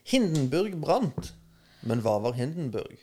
[0.03, 1.33] Hindenburg brant.
[1.81, 2.97] Men hva var Hindenburg?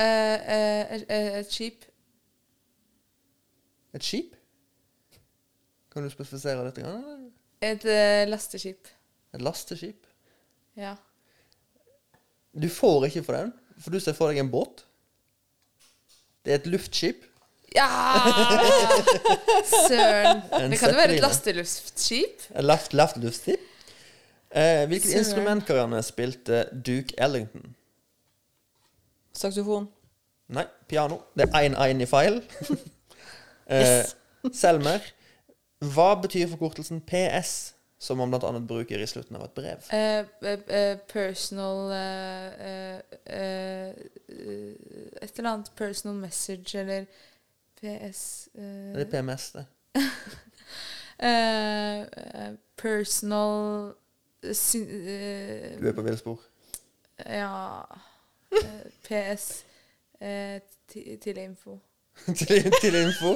[0.00, 1.86] Uh, uh, et skip.
[3.94, 4.34] Et skip?
[5.92, 6.82] Kan du spesifisere dette?
[6.84, 7.30] grann?
[7.64, 8.88] Et eh, lasteskip.
[9.34, 10.06] Et lasteskip?
[10.76, 10.94] Ja.
[12.62, 14.84] Du får ikke for den, for du ser for deg en båt.
[16.44, 17.24] Det er et luftskip.
[17.74, 17.88] Ja!
[19.88, 20.42] Søren.
[20.70, 22.44] Det kan jo være et lasteluftskip.
[22.52, 23.64] Et laft, laft luftskip.
[24.50, 25.18] Eh, hvilket Søren.
[25.18, 27.74] instrument Karianne, spilte Duke Ellington?
[29.32, 29.88] Saksofon.
[30.48, 31.18] Nei, piano.
[31.34, 32.42] Det er 1-1 i feil.
[33.66, 34.04] eh.
[34.54, 35.02] Selmer,
[35.82, 39.88] hva betyr forkortelsen PS, som man annet bruker i slutten av et brev?
[39.90, 43.94] Eh, eh, eh, personal eh, eh, eh,
[45.22, 47.04] Et eller annet personal message eller
[47.80, 49.66] PS eh, Det er PMS, det.
[51.26, 53.94] eh, eh, Personal
[54.54, 56.40] syn- uh, Du er på villspor.
[57.26, 57.80] Ja
[58.52, 59.64] eh, PS
[60.20, 61.78] eh, til info.
[62.38, 63.32] til, til info.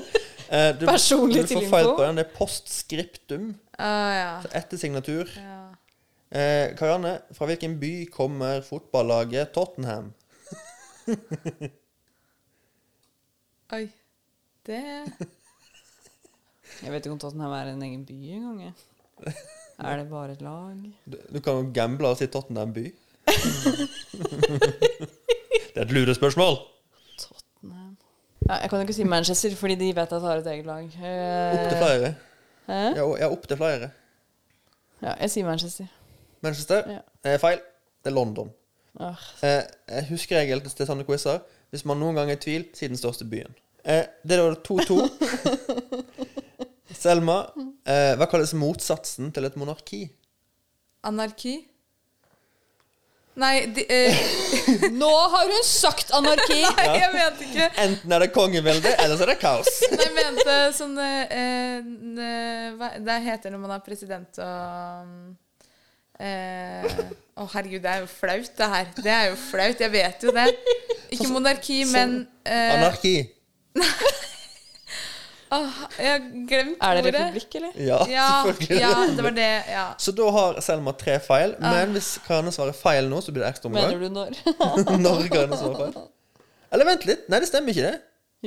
[0.50, 1.96] Eh, du, Personlig du til får feil info?
[1.96, 2.16] på den.
[2.16, 3.48] Det er postskriptum.
[3.78, 4.30] Ah, ja.
[4.42, 5.24] Så Etter signatur.
[5.36, 5.60] Ja.
[6.30, 10.12] Eh, Karianne, fra hvilken by kommer fotballaget Tottenham?
[13.72, 13.88] Oi.
[14.66, 14.80] Det
[16.82, 18.60] Jeg vet ikke om Tottenham er en egen by engang.
[18.62, 19.34] jeg.
[19.80, 20.76] Er det bare et lag?
[21.12, 22.84] Du, du kan jo gamble og si Tottenham by.
[25.74, 26.56] det er et lurespørsmål.
[27.18, 27.96] Tottenham
[28.48, 30.66] ja, Jeg kan jo ikke si Manchester, fordi de vet at jeg har et eget
[30.66, 30.84] lag.
[30.84, 32.14] Eh, Opptil flere.
[32.66, 32.72] Hæ?
[32.96, 33.90] Ja, ja opptil flere.
[35.02, 35.86] Ja, jeg sier Manchester.
[36.40, 36.98] Manchester Ja.
[37.24, 37.58] er feil.
[38.04, 38.50] Det er London.
[39.00, 39.14] Ah.
[39.42, 41.38] Eh, jeg husker regelen til sånne quizer.
[41.70, 43.54] Hvis man noen gang er i tvil, si den største byen.
[43.84, 45.00] Eh, det er da 2-2.
[47.00, 47.38] Selma,
[47.88, 50.02] eh, hva kalles motsatsen til et monarki?
[51.08, 51.54] Anarki?
[53.40, 54.16] Nei, de, eh,
[55.00, 56.58] Nå har hun sagt anarki!
[56.76, 59.70] Nei, jeg mente ikke Enten er det kongevelde, eller så er det kaos.
[59.94, 65.14] Nei, jeg mente sånn eh, hva- Det heter når man er president og
[66.20, 67.00] eh,
[67.40, 68.90] Å, herregud, det er jo flaut, det her.
[68.98, 69.78] Det er jo flaut.
[69.80, 70.48] Jeg vet jo det.
[71.14, 73.14] Ikke monarki, men eh, Anarki.
[75.50, 76.86] Åh, jeg har glemt ordet.
[76.86, 77.72] Er det republikk, eller?
[77.82, 78.80] Ja, Ja, selvfølgelig.
[78.80, 79.48] ja, det var det.
[79.72, 79.86] Ja.
[79.98, 81.56] Så da har Selma tre feil.
[81.60, 84.38] Men hvis Karianne svarer feil nå, så blir det ekstra Mener du når?
[85.04, 86.06] Når Karianne svarer feil.
[86.70, 87.26] Eller vent litt.
[87.28, 88.00] Nei, det stemmer ikke, det.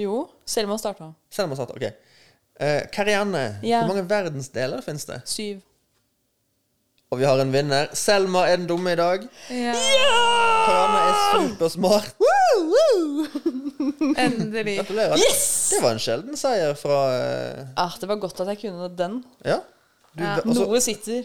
[0.05, 1.11] Jo, Selma starta.
[1.29, 1.75] Selma starta.
[1.75, 1.89] Ok.
[2.63, 3.81] Eh, Karianne, Ja.
[3.83, 5.19] hvor mange verdensdeler finnes det?
[5.27, 5.59] Syv.
[7.13, 7.91] Og vi har en vinner.
[7.93, 9.25] Selma er den dumme i dag.
[9.53, 9.73] Ja.
[10.65, 12.13] Karianne er supersmart.
[14.23, 14.75] Endelig.
[14.79, 15.15] Gratulerer.
[15.19, 19.21] Det var en sjelden seier fra eh, Ah, det var godt at jeg kunne den.
[19.45, 19.59] Ja.
[20.13, 20.35] Du, Ja.
[20.43, 21.23] altså, Noe sitter.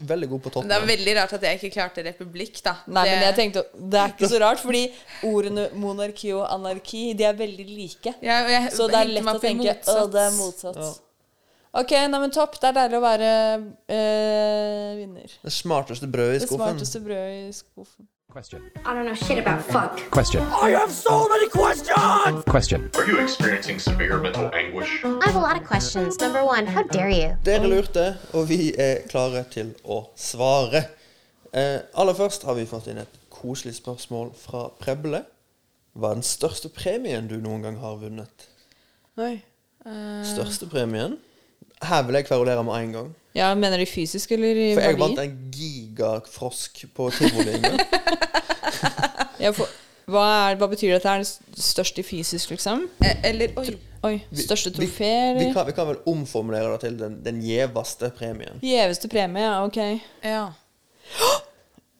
[0.00, 0.88] veldig god på Men det er toppen.
[0.96, 2.72] veldig rart at jeg ikke klarte republikk, da.
[2.86, 4.84] Nei, det, men jeg tenkte Det er ikke så rart, fordi
[5.28, 8.14] ordene monarki og anarki De er veldig like.
[8.24, 10.02] Ja, og jeg Så det er hengte lett meg å opp i tenke motsatt.
[10.02, 11.00] Å, det er motsatt.
[11.72, 12.58] Ok, nei, men topp.
[12.60, 13.28] Det er deilig å være
[13.88, 15.36] eh, vinner.
[15.42, 16.66] Det smarteste brødet i Det skuffen.
[16.66, 18.08] smarteste brødet i skuffen.
[18.32, 19.98] I don't know shit about fuck.
[20.10, 20.40] Question.
[20.62, 22.42] I have so many questions!
[22.48, 22.90] Question.
[22.96, 24.88] Are you experiencing severe mental anguish?
[25.04, 26.18] I have a lot of questions.
[26.18, 27.36] Number one, how dare you?
[27.44, 30.86] Dere lurte, og vi er klare til å svare.
[31.52, 35.24] Eh, aller først har vi fått inn et koselig spørsmål fra Preble.
[35.92, 38.48] Hva er den største premien du noen gang har vunnet?
[39.20, 39.42] Oi.
[40.24, 41.18] Største premien?
[41.82, 43.12] Her vil jeg kverulere med en gang.
[43.34, 47.80] Ja, Mener de fysisk eller i For jeg vant en gigafrosk på tivoli en.
[49.42, 49.66] Ja, for,
[50.10, 51.10] hva, er, hva betyr dette?
[51.10, 52.84] Er det størst i fysisk, liksom?
[53.02, 53.72] Eh, Eller oi.
[54.02, 57.38] Oi, Største Største Vi, vi, vi, kan, vi kan vel omformulere det til den, den
[57.42, 58.58] gjeveste premien.
[58.62, 59.78] Gjeveste premie, ja, ok.
[60.26, 60.44] Ja.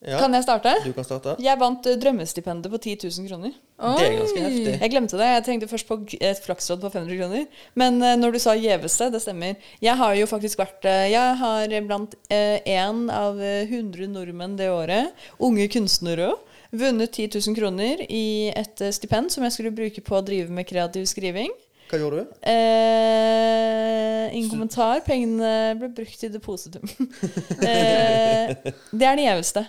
[0.03, 0.73] Ja, Kan jeg starte?
[0.83, 1.37] Du kan starte.
[1.39, 3.53] Jeg vant eh, drømmestipendet på 10 000 kroner.
[3.83, 4.73] Det er ganske heftig.
[4.81, 5.29] Jeg glemte det.
[5.31, 7.67] Jeg tenkte først på et flakslodd på 500 kroner.
[7.79, 9.69] Men eh, når du sa gjeveste, det stemmer.
[9.83, 14.73] Jeg har jo faktisk vært eh, Jeg har blant én av eh, 100 nordmenn det
[14.75, 16.33] året, unge kunstnere,
[16.75, 20.67] vunnet 10 000 kroner i et stipend som jeg skulle bruke på å drive med
[20.67, 21.53] kreativ skriving.
[21.93, 22.41] Hva gjorde du?
[22.49, 25.03] Eh, ingen kommentar.
[25.07, 26.89] Pengene ble brukt i depositum.
[27.69, 28.51] eh,
[28.91, 29.65] det er det gjeveste.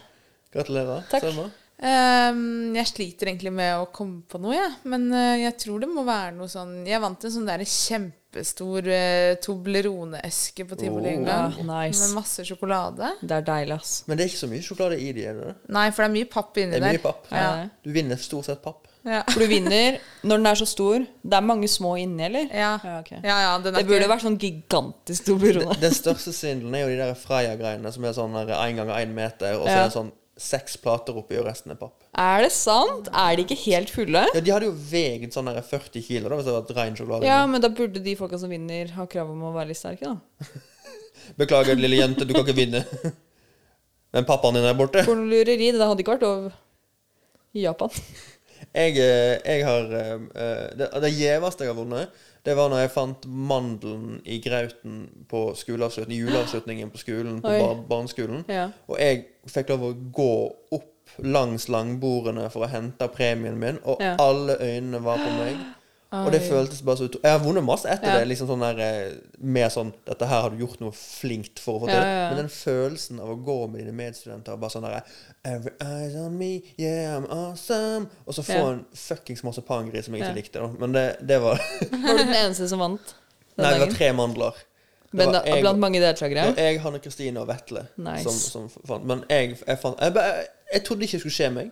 [0.54, 1.04] Gratulerer.
[1.12, 1.22] Takk.
[1.28, 1.50] Selma.
[1.84, 4.72] Um, jeg sliter egentlig med å komme på noe, jeg.
[4.88, 8.88] Men uh, jeg tror det må være noe sånn Jeg vant en sånn der kjempestor
[8.88, 11.28] uh, Toblerone-eske på tivoli en Oh.
[11.28, 11.58] gang.
[11.58, 12.06] Ja, nice.
[12.06, 13.10] Med masse sjokolade.
[13.22, 13.98] Det er deilig, ass.
[14.08, 15.52] Men det er ikke så mye sjokolade i de, er det?
[15.76, 16.98] Nei, for det er mye papp inni Det er der.
[16.98, 17.28] mye papp.
[17.34, 17.52] Ja.
[17.84, 18.88] Du vinner stort sett papp.
[19.04, 19.20] Ja.
[19.28, 21.04] For du vinner når den er så stor.
[21.20, 22.48] Det er mange små inni, eller?
[22.56, 22.78] Ja.
[23.02, 23.20] okay.
[23.26, 25.76] Ja, ja, den er Det burde ikke- vært sånn gigantisk Toblerone.
[25.84, 29.58] Den største svindelen er jo de der Freia-greiene som er sånn én ganger én meter,
[29.60, 29.82] og så Ja.
[29.84, 32.04] er det sånn seks plater oppi, og resten er papp.
[32.18, 33.10] Er det sant?
[33.14, 34.24] Er de ikke helt fulle?
[34.34, 36.98] Ja, De hadde jo veget sånn der 40 kilo da, hvis det var vært rein
[36.98, 37.28] sjokolade.
[37.30, 40.10] Ja, men da burde de folka som vinner, ha krav om å være litt sterke,
[40.16, 40.64] da.
[41.40, 42.84] Beklager, lille jente, du kan ikke vinne.
[44.14, 45.02] Men pappaen din er borte.
[45.08, 45.72] For lureri.
[45.74, 46.50] Det hadde ikke vært lov
[47.58, 47.94] i Japan.
[48.74, 52.10] Jeg, eh, jeg har eh, eh, Det, det gjeveste jeg har vunnet,
[52.44, 57.84] det var når jeg fant mandelen i grauten på skoleavslutning, juleavslutningen på skolen, på bar
[57.88, 58.44] barneskolen.
[58.52, 58.66] Ja.
[58.88, 60.34] Og jeg fikk lov å gå
[60.76, 60.90] opp
[61.24, 64.16] langs langbordene for å hente premien min, og Ja.
[64.20, 65.56] alle øynene var på meg.
[66.14, 68.20] Og det føltes bare så ut Jeg har vunnet masse etter Ja.
[68.20, 68.28] det.
[68.30, 71.88] Liksom sånn der, med sånn Dette her har du gjort noe flinkt for å få
[71.90, 71.96] til.
[71.98, 72.28] Ja, ja.
[72.30, 75.02] Men den følelsen av å gå med dine medstudenter og bare sånn derre
[75.44, 78.08] Every eyes on me, yeah, I'm awesome.
[78.28, 78.70] Og så få Ja.
[78.76, 80.36] en fuckings marsipangris som jeg ikke Ja.
[80.36, 80.60] likte.
[80.60, 80.68] Da.
[80.80, 81.58] Men det, det var
[81.92, 83.16] Var du den eneste som vant?
[83.58, 84.52] Nei, det var tre mandler.
[85.14, 86.46] Det Men da, jeg, blant mange deltakere?
[86.46, 88.24] det var jeg, Hanne Kristine og Vetle Nice.
[88.50, 89.04] som, som fant.
[89.06, 91.72] Men jeg, jeg fant jeg, jeg, jeg trodde ikke det skulle skje meg.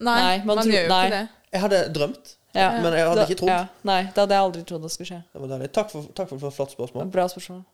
[0.00, 1.28] Nei, Nei, man man, gjør jo ikke det.
[1.52, 2.68] Jeg hadde drømt, Ja.
[2.82, 3.50] men jeg hadde Da- ikke trodd.
[3.52, 3.66] Ja.
[3.84, 5.22] Nei, det hadde jeg aldri trodd det skulle skje.
[5.32, 5.70] Det var deilig.
[5.76, 7.10] Takk for, takk for et flott spørsmål.
[7.12, 7.64] Bra spørsmål.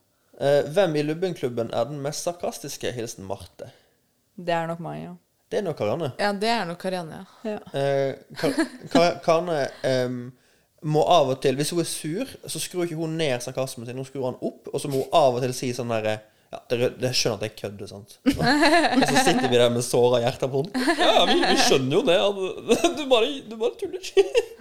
[0.41, 2.91] Eh, hvem i Lubbenklubben er den mest sarkastiske?
[2.91, 3.69] Hilsen Marte.
[4.37, 5.13] Det er nok meg, ja.
[5.51, 6.11] Det er nok Karianne.
[6.19, 7.51] Ja, det er nok Karianne, ja.
[7.51, 7.79] ja.
[7.79, 8.53] Eh, Kar
[8.91, 10.15] Kar Karne em,
[10.83, 13.95] må av og til Hvis hun er sur, så skrur ikke hun ned sarkasmen sin.
[13.95, 16.17] Hun skrur han opp, og så må hun av og til si sånn derre
[16.53, 18.15] ja, dere, dere skjønner at jeg kødder, sant?
[18.29, 20.87] Og så sitter vi der med såra hjerter på hånden.
[20.99, 22.17] Ja, vi, vi skjønner jo det.
[22.21, 24.09] at Du bare, du bare tuller.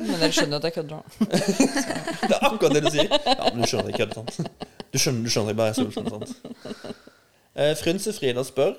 [0.00, 1.02] Men dere skjønner at jeg kødder, da.
[2.28, 3.10] Det er akkurat det du sier.
[3.12, 4.62] Ja, men du skjønner at jeg kødder, sant?
[4.92, 6.32] Du skjønner, du skjønner at jeg bare er sulten, sant?
[7.52, 8.72] Eh, Frynsefrida spør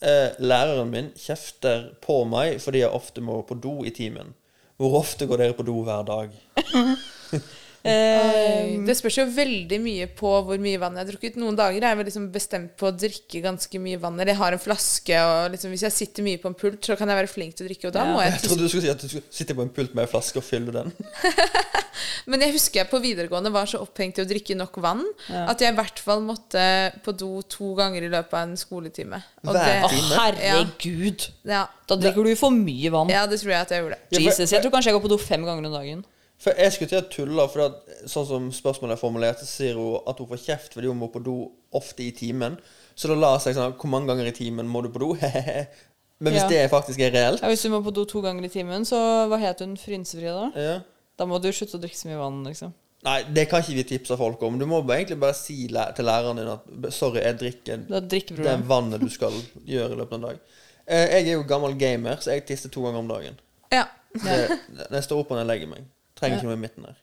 [0.00, 4.32] eh, Læreren min kjefter på meg fordi jeg ofte må på do i timen.
[4.80, 6.32] Hvor ofte går dere på do hver dag?
[7.84, 11.36] Eh, Det spørs jo veldig mye på hvor mye vann jeg har drukket.
[11.40, 14.16] Noen dager er jeg liksom bestemt på å drikke ganske mye vann.
[14.18, 16.96] Eller jeg har en flaske, og liksom hvis jeg sitter mye på en pult, så
[16.96, 18.86] kan jeg være flink til å drikke, og da må jeg Jeg trodde du skulle
[18.86, 20.92] si at du skulle sitte på en pult med en flaske og fylle den.
[22.30, 25.44] Men jeg husker jeg på videregående var så opphengt i å drikke nok vann Ja.
[25.52, 26.64] at jeg i hvert fall måtte
[27.04, 29.20] på do to ganger i løpet av en skoletime.
[29.44, 31.28] Og det- Å, herregud.
[31.44, 31.66] Ja.
[31.86, 33.10] Da drikker du for mye vann.
[33.12, 33.98] Ja, det tror jeg at jeg gjorde.
[34.10, 36.04] Jesus, jeg tror kanskje jeg går på do fem ganger om dagen.
[36.42, 37.76] For jeg skulle til å tulle, for at,
[38.10, 41.08] sånn som spørsmålet er formulert, så sier hun at hun får kjeft fordi hun må
[41.14, 41.36] på do
[41.72, 42.58] ofte i timen.
[42.98, 45.12] Så da la seg sånn Hvor mange ganger i timen må du på do?
[46.24, 46.48] Men hvis Ja.
[46.48, 48.98] det faktisk er reelt Ja, hvis du må på do to ganger i timen, så
[49.30, 50.50] hva het hun Frynsefri da?
[50.54, 50.76] ja.
[51.18, 52.72] Da må du slutte å drikke så mye vann, liksom.
[53.06, 54.56] Nei, det kan ikke vi tipse folk om.
[54.58, 58.00] Du må egentlig bare si til læreren din at Sorry, jeg drikker Det
[58.42, 59.30] det vannet du skal
[59.74, 60.40] gjøre i løpet av en dag.
[60.86, 63.38] Eh, Jeg er jo gammel gamer, så jeg tisser to ganger om dagen.
[63.70, 63.84] Ja.
[64.14, 65.84] Det, når jeg står opp og når jeg legger meg.
[66.24, 67.02] Trenger ikke noe i midten der.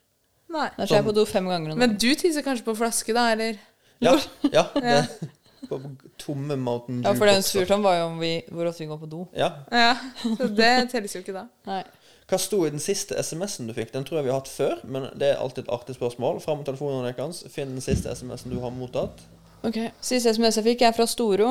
[0.52, 0.66] Nei.
[0.76, 1.78] Da tror jeg på do fem ganger nå.
[1.80, 3.56] Men du tisser kanskje på flaske, da, eller?
[4.02, 4.18] Ja.
[4.52, 4.98] ja det,
[5.70, 5.78] På
[6.18, 8.88] tomme Mountain Ja, for det hun spurte om, var jo om vi, hvor ofte vi
[8.90, 9.20] går på do.
[9.38, 9.52] Ja.
[9.70, 9.92] Ja,
[10.22, 11.46] så det telles jo ikke da.
[11.70, 11.84] Nei.
[12.30, 13.92] Hva sto i den siste SMS-en du fikk?
[13.94, 16.40] Den tror jeg vi har hatt før, men det er alltid et artig spørsmål.
[16.42, 17.44] Fram med telefonen deres.
[17.52, 19.22] Finn den siste SMS-en du har mottatt.
[19.62, 21.50] Ok, Siste SMS jeg fikk, er fra Storo.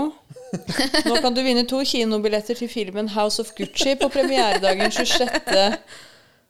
[1.07, 5.77] Nå kan du vinne to kinobilletter til filmen House of Gucci på premieredagen 26.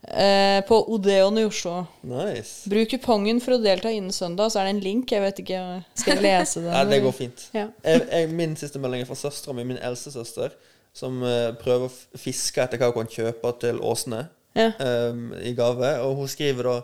[0.01, 1.85] Eh, på Odeon i Oslo.
[2.01, 2.69] Nice.
[2.69, 5.11] Bruk kupongen for å delta innen søndag, så er det en link.
[5.13, 5.59] Jeg vet ikke,
[5.93, 6.71] Skal jeg lese den?
[6.73, 7.43] Nei, det går fint.
[7.53, 7.67] Ja.
[7.85, 10.55] Jeg, jeg, min siste melding er fra søstera mi, min eldste søster,
[10.97, 14.25] som eh, prøver å fiske etter hva hun kan kjøpe til Åsne
[14.57, 14.71] Ja.
[15.13, 15.93] um, i gave.
[16.03, 16.79] Og hun skriver da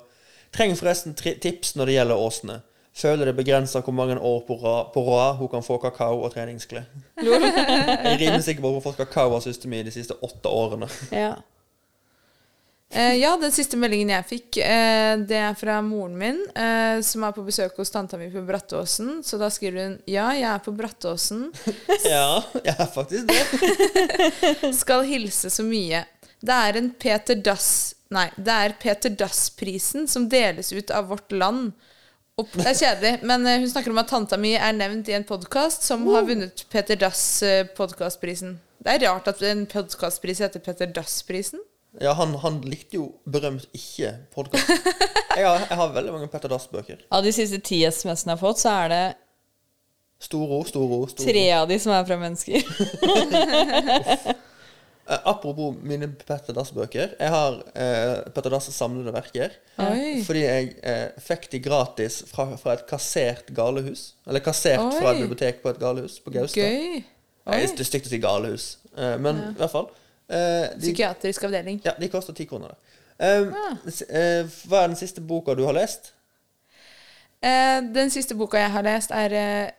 [0.56, 2.62] Trenger forresten tips når det gjelder Åsne.
[2.98, 6.32] Føler det begrenser hvor mange år på rad, på rad hun kan få kakao og
[6.34, 6.86] treningsklær.
[7.20, 10.16] Jeg er rimelig sikker på at hun har fått kakao av søsteren min de siste
[10.24, 10.88] åtte årene.
[11.12, 11.34] Ja.
[12.90, 17.26] Eh, ja, den siste meldingen jeg fikk, eh, det er fra moren min, eh, som
[17.28, 19.20] er på besøk hos tanta mi på Brattåsen.
[19.28, 21.50] Så da skriver hun Ja, jeg er på Brattåsen.
[22.08, 24.74] Ja, jeg er faktisk det.
[24.82, 26.06] Skal hilse så mye.
[26.40, 31.32] Det er en Peter Dass Nei, det er Peter Dass-prisen som deles ut av Vårt
[31.36, 31.74] Land.
[32.40, 32.54] Opp.
[32.54, 35.26] det er kjedelig, men eh, hun snakker om at tanta mi er nevnt i en
[35.28, 38.60] podkast som har vunnet Peter Dass-podkastprisen.
[38.80, 41.60] Det er rart at en podkastpris heter Peter Dass-prisen.
[42.02, 44.70] Ja, han, han likte jo berømt ikke podkast.
[45.38, 47.04] Jeg, jeg har veldig mange Petter Dass-bøker.
[47.14, 49.02] Av de siste ti SMS-ene jeg har fått, så er det
[50.26, 51.28] Storo, Storo, Storo.
[51.30, 52.66] tre av de som er fra mennesker.
[55.08, 57.14] Eh, apropos mine Petter Dass-bøker.
[57.16, 59.54] Jeg har eh, Petter Dass' samlede verker.
[59.80, 60.18] Oi.
[60.28, 64.02] Fordi jeg eh, fikk de gratis fra, fra et kassert galehus.
[64.28, 66.60] Eller kassert fra et bibliotek på et galehus på Gaustad.
[66.60, 67.00] Gøy.
[67.48, 67.62] Oi.
[67.72, 68.66] Det er stygt å si galehus,
[68.98, 69.54] eh, men Ja.
[69.54, 69.88] i hvert fall.
[70.30, 71.82] Eh, de, Psykiatrisk avdeling.
[71.86, 72.68] ja, de koster ti kroner.
[72.70, 72.76] da.
[73.40, 73.54] Um,
[73.88, 76.12] s- eh, hva er den siste boka du har lest?
[77.42, 79.72] Eh, den siste boka jeg har lest, er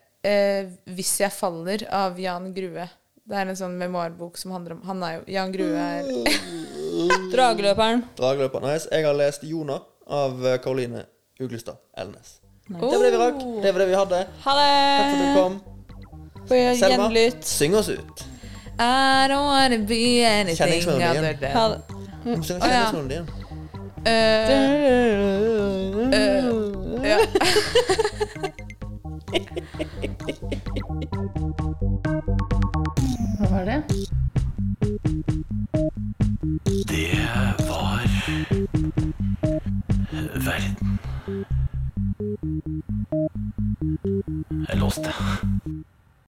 [0.86, 2.88] 'Hvis jeg faller' av Jan Grue.
[3.28, 6.02] Det er en sånn memoarbok som handler om Han er jo Jan Grue er
[7.32, 8.04] Drageløperen.
[8.16, 8.60] Drageløper.
[8.72, 8.88] Nice.
[8.90, 11.04] Jeg har lest 'Jona' av Karoline
[11.40, 12.40] Uglestad Elnes.
[12.68, 12.80] Nice.
[12.80, 13.62] Det var det vi rakk.
[13.62, 14.26] Det var det vi hadde.
[14.44, 14.72] Ha det!
[14.98, 15.60] Takk for at du kom.
[16.48, 17.44] På Selma, gjenlytt.
[17.44, 18.24] syng oss ut.
[18.80, 21.82] I don't wanna be anything other than
[22.24, 22.42] Kjenn mm.
[22.42, 23.08] kjenningsmelodien.
[23.08, 23.28] din.
[24.06, 24.14] Øh,
[26.06, 27.18] øh.
[33.38, 33.82] Hva var det?
[36.88, 37.08] Det
[37.68, 38.08] var
[40.34, 40.98] verden.
[44.68, 45.10] Jeg låste.